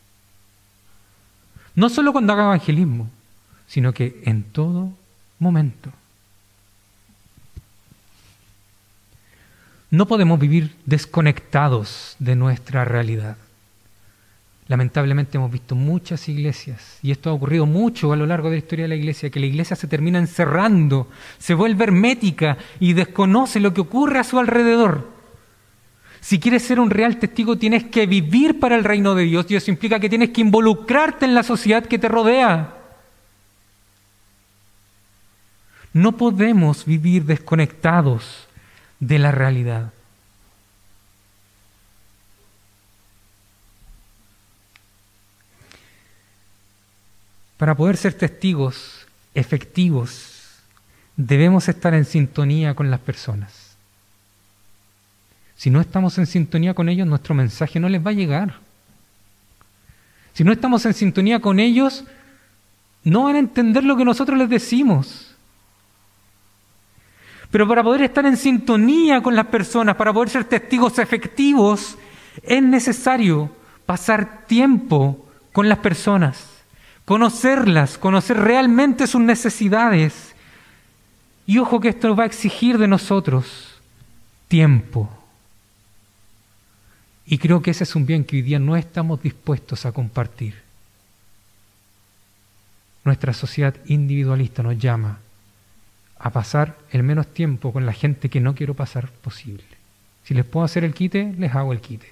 [1.75, 3.11] No solo cuando haga evangelismo,
[3.67, 4.93] sino que en todo
[5.39, 5.93] momento.
[9.91, 13.37] No podemos vivir desconectados de nuestra realidad.
[14.69, 18.59] Lamentablemente hemos visto muchas iglesias, y esto ha ocurrido mucho a lo largo de la
[18.59, 23.59] historia de la iglesia, que la iglesia se termina encerrando, se vuelve hermética y desconoce
[23.59, 25.11] lo que ocurre a su alrededor.
[26.21, 29.57] Si quieres ser un real testigo, tienes que vivir para el reino de Dios, y
[29.57, 32.77] eso implica que tienes que involucrarte en la sociedad que te rodea.
[35.93, 38.47] No podemos vivir desconectados
[39.01, 39.93] de la realidad.
[47.57, 50.61] Para poder ser testigos efectivos,
[51.17, 53.77] debemos estar en sintonía con las personas.
[55.57, 58.55] Si no estamos en sintonía con ellos, nuestro mensaje no les va a llegar.
[60.33, 62.05] Si no estamos en sintonía con ellos,
[63.05, 65.30] no van a entender lo que nosotros les decimos.
[67.51, 71.97] Pero para poder estar en sintonía con las personas, para poder ser testigos efectivos,
[72.43, 73.51] es necesario
[73.87, 76.45] pasar tiempo con las personas,
[77.05, 80.35] conocerlas, conocer realmente sus necesidades.
[81.45, 83.81] Y ojo que esto va a exigir de nosotros
[84.47, 85.11] tiempo.
[87.27, 90.55] Y creo que ese es un bien que hoy día no estamos dispuestos a compartir.
[93.05, 95.19] Nuestra sociedad individualista nos llama
[96.21, 99.65] a pasar el menos tiempo con la gente que no quiero pasar posible.
[100.25, 102.07] Si les puedo hacer el quite, les hago el quite.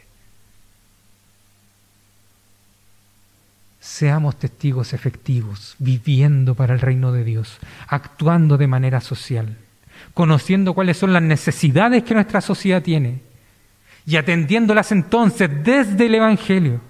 [3.81, 9.57] Seamos testigos efectivos, viviendo para el reino de Dios, actuando de manera social,
[10.15, 13.21] conociendo cuáles son las necesidades que nuestra sociedad tiene
[14.07, 16.81] y atendiéndolas entonces desde el Evangelio.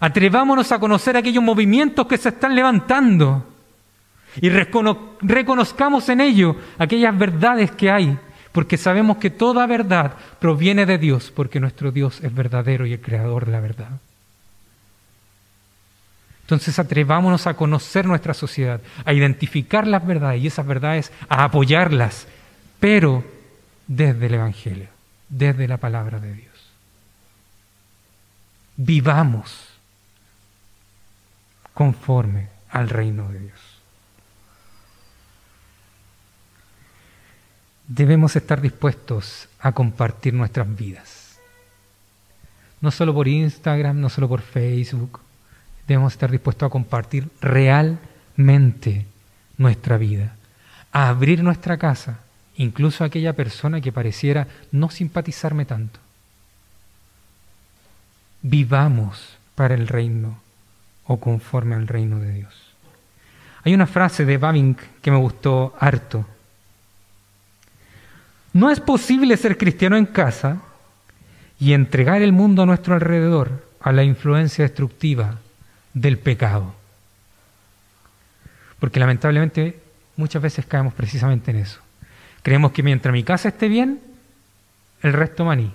[0.00, 3.53] Atrevámonos a conocer aquellos movimientos que se están levantando
[4.40, 8.18] y reconozcamos en ello aquellas verdades que hay,
[8.52, 13.00] porque sabemos que toda verdad proviene de Dios, porque nuestro Dios es verdadero y el
[13.00, 14.00] creador de la verdad.
[16.42, 22.26] Entonces atrevámonos a conocer nuestra sociedad, a identificar las verdades y esas verdades a apoyarlas,
[22.78, 23.24] pero
[23.86, 24.88] desde el Evangelio,
[25.28, 26.54] desde la palabra de Dios.
[28.76, 29.68] Vivamos
[31.72, 33.73] conforme al reino de Dios.
[37.86, 41.38] Debemos estar dispuestos a compartir nuestras vidas.
[42.80, 45.20] No solo por Instagram, no solo por Facebook,
[45.86, 49.06] debemos estar dispuestos a compartir realmente
[49.56, 50.36] nuestra vida,
[50.92, 52.20] a abrir nuestra casa,
[52.56, 56.00] incluso a aquella persona que pareciera no simpatizarme tanto.
[58.42, 60.38] Vivamos para el reino
[61.06, 62.54] o conforme al reino de Dios.
[63.64, 66.26] Hay una frase de Babink que me gustó harto.
[68.54, 70.62] No es posible ser cristiano en casa
[71.58, 75.40] y entregar el mundo a nuestro alrededor a la influencia destructiva
[75.92, 76.72] del pecado.
[78.78, 79.80] Porque lamentablemente
[80.16, 81.80] muchas veces caemos precisamente en eso.
[82.42, 84.00] Creemos que mientras mi casa esté bien,
[85.02, 85.72] el resto maní.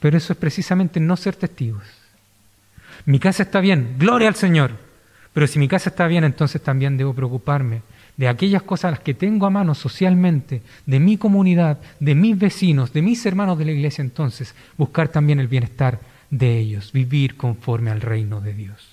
[0.00, 1.84] Pero eso es precisamente no ser testigos.
[3.06, 4.72] Mi casa está bien, gloria al Señor.
[5.32, 7.80] Pero si mi casa está bien, entonces también debo preocuparme
[8.18, 12.92] de aquellas cosas las que tengo a mano socialmente, de mi comunidad, de mis vecinos,
[12.92, 17.92] de mis hermanos de la iglesia, entonces buscar también el bienestar de ellos, vivir conforme
[17.92, 18.88] al reino de Dios.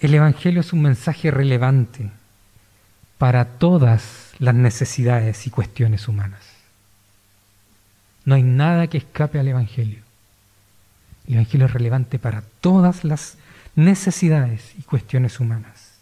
[0.00, 2.10] El Evangelio es un mensaje relevante
[3.16, 6.42] para todas las necesidades y cuestiones humanas.
[8.24, 10.05] No hay nada que escape al Evangelio.
[11.26, 13.36] El Evangelio es relevante para todas las
[13.74, 15.92] necesidades y cuestiones humanas.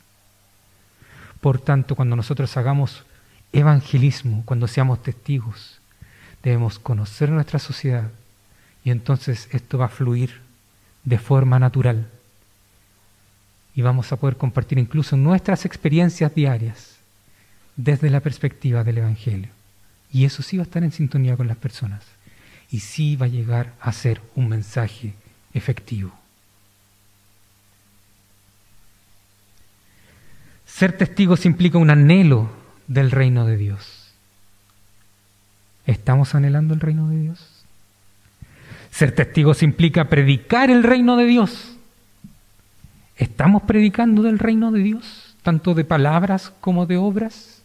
[1.40, 3.04] Por tanto, cuando nosotros hagamos
[3.52, 5.80] evangelismo, cuando seamos testigos,
[6.42, 8.10] debemos conocer nuestra sociedad
[8.84, 10.40] y entonces esto va a fluir
[11.04, 12.06] de forma natural
[13.74, 16.96] y vamos a poder compartir incluso nuestras experiencias diarias
[17.76, 19.50] desde la perspectiva del Evangelio.
[20.12, 22.13] Y eso sí va a estar en sintonía con las personas
[22.74, 25.14] y sí va a llegar a ser un mensaje
[25.52, 26.12] efectivo.
[30.66, 32.50] Ser testigos implica un anhelo
[32.88, 34.10] del reino de Dios.
[35.86, 37.64] ¿Estamos anhelando el reino de Dios?
[38.90, 41.76] Ser testigos implica predicar el reino de Dios.
[43.14, 47.62] ¿Estamos predicando del reino de Dios, tanto de palabras como de obras?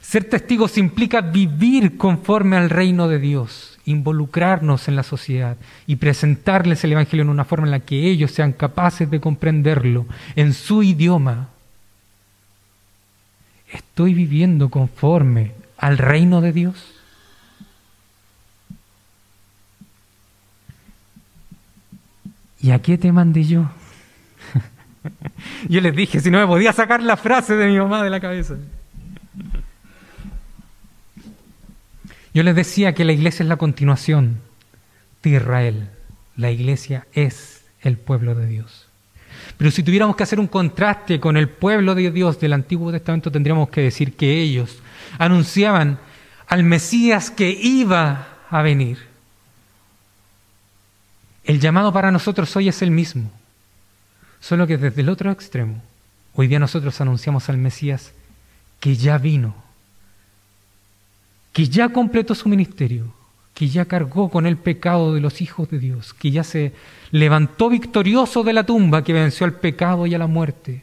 [0.00, 5.56] Ser testigos implica vivir conforme al reino de Dios, involucrarnos en la sociedad
[5.86, 10.06] y presentarles el Evangelio en una forma en la que ellos sean capaces de comprenderlo
[10.36, 11.48] en su idioma.
[13.72, 16.94] ¿Estoy viviendo conforme al reino de Dios?
[22.60, 23.70] ¿Y a qué te mandé yo?
[25.68, 28.20] yo les dije, si no me podía sacar la frase de mi mamá de la
[28.20, 28.54] cabeza.
[32.34, 34.40] Yo les decía que la iglesia es la continuación
[35.22, 35.88] de Israel.
[36.36, 38.88] La iglesia es el pueblo de Dios.
[39.56, 43.30] Pero si tuviéramos que hacer un contraste con el pueblo de Dios del Antiguo Testamento,
[43.30, 44.78] tendríamos que decir que ellos
[45.18, 46.00] anunciaban
[46.48, 48.98] al Mesías que iba a venir.
[51.44, 53.30] El llamado para nosotros hoy es el mismo,
[54.40, 55.80] solo que desde el otro extremo,
[56.34, 58.12] hoy día nosotros anunciamos al Mesías
[58.80, 59.63] que ya vino
[61.54, 63.14] que ya completó su ministerio,
[63.54, 66.72] que ya cargó con el pecado de los hijos de Dios, que ya se
[67.12, 70.82] levantó victorioso de la tumba, que venció al pecado y a la muerte,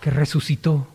[0.00, 0.86] que resucitó.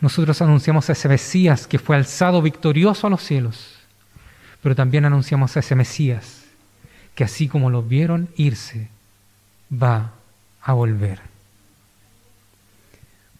[0.00, 3.74] Nosotros anunciamos a ese Mesías que fue alzado victorioso a los cielos,
[4.62, 6.44] pero también anunciamos a ese Mesías
[7.16, 8.88] que así como lo vieron irse,
[9.72, 10.12] va
[10.62, 11.18] a volver.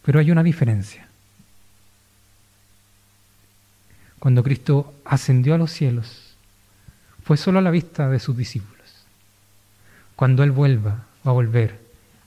[0.02, 1.07] Pero hay una diferencia.
[4.18, 6.34] Cuando Cristo ascendió a los cielos,
[7.24, 8.78] fue solo a la vista de sus discípulos.
[10.16, 11.78] Cuando Él vuelva, va a volver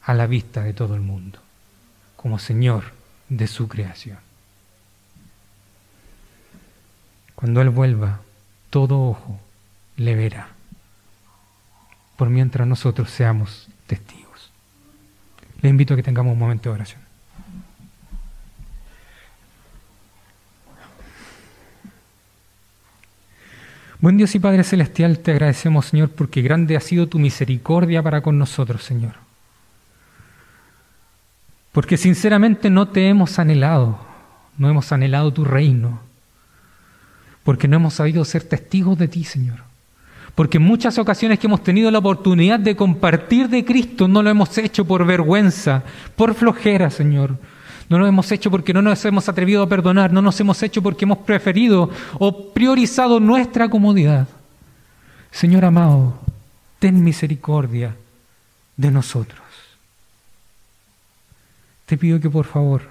[0.04, 1.40] a la vista de todo el mundo,
[2.16, 2.86] como Señor
[3.30, 4.18] de su creación.
[7.36, 8.22] Cuando Él vuelva,
[8.70, 9.40] todo ojo
[9.98, 10.50] le verá,
[12.16, 14.52] por mientras nosotros seamos testigos.
[15.62, 17.11] Le invito a que tengamos un momento de oración.
[24.02, 28.22] Buen Dios y Padre Celestial, te agradecemos, Señor, porque grande ha sido tu misericordia para
[28.22, 29.14] con nosotros, Señor.
[31.72, 34.00] Porque sinceramente no te hemos anhelado,
[34.58, 36.02] no hemos anhelado tu reino,
[37.44, 39.60] porque no hemos sabido ser testigos de ti, Señor.
[40.34, 44.32] Porque en muchas ocasiones que hemos tenido la oportunidad de compartir de Cristo, no lo
[44.32, 45.84] hemos hecho por vergüenza,
[46.16, 47.38] por flojera, Señor,
[47.90, 50.82] no lo hemos hecho porque no nos hemos atrevido a perdonar, no nos hemos hecho
[50.82, 54.28] porque hemos preferido o priorizado nuestra comodidad.
[55.32, 56.20] Señor amado,
[56.80, 57.96] ten misericordia
[58.78, 59.42] de nosotros.
[61.86, 62.84] Te pido que por favor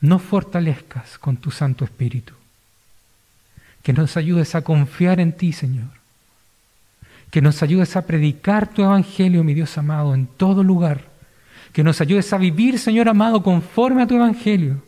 [0.00, 2.34] nos fortalezcas con tu Santo Espíritu,
[3.82, 5.90] Que nos ayudes a confiar en ti, Señor.
[7.30, 11.13] Que nos ayudes a predicar tu evangelio, mi Dios amado, en todo lugar.
[11.74, 14.80] Que nos ayudes a vivir, Señor amado, conforme a tu evangelio.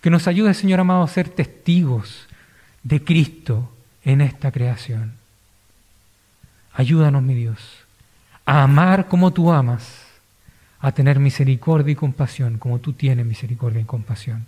[0.00, 2.28] Que nos ayudes, Señor amado, a ser testigos
[2.82, 3.72] de Cristo
[4.04, 5.14] en esta creación.
[6.74, 7.58] Ayúdanos, mi Dios,
[8.44, 10.06] a amar como tú amas,
[10.80, 14.46] a tener misericordia y compasión como tú tienes misericordia y compasión.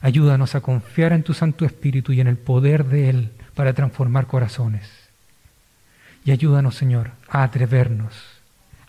[0.00, 4.26] Ayúdanos a confiar en tu Santo Espíritu y en el poder de Él para transformar
[4.26, 4.90] corazones.
[6.24, 8.14] Y ayúdanos, Señor, a atrevernos,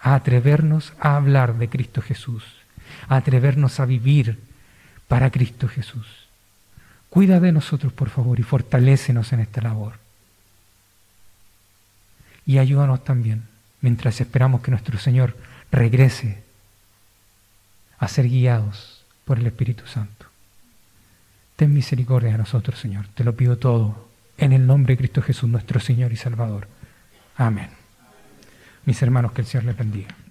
[0.05, 2.43] a atrevernos a hablar de Cristo Jesús,
[3.07, 4.39] a atrevernos a vivir
[5.07, 6.27] para Cristo Jesús.
[7.09, 9.93] Cuida de nosotros, por favor, y fortalécenos en esta labor.
[12.45, 13.45] Y ayúdanos también,
[13.81, 15.35] mientras esperamos que nuestro Señor
[15.71, 16.43] regrese,
[17.97, 20.27] a ser guiados por el Espíritu Santo.
[21.55, 23.07] Ten misericordia de nosotros, Señor.
[23.15, 26.67] Te lo pido todo en el nombre de Cristo Jesús, nuestro Señor y Salvador.
[27.37, 27.84] Amén.
[28.85, 30.24] Mis hermanos, que el Señor les bendiga.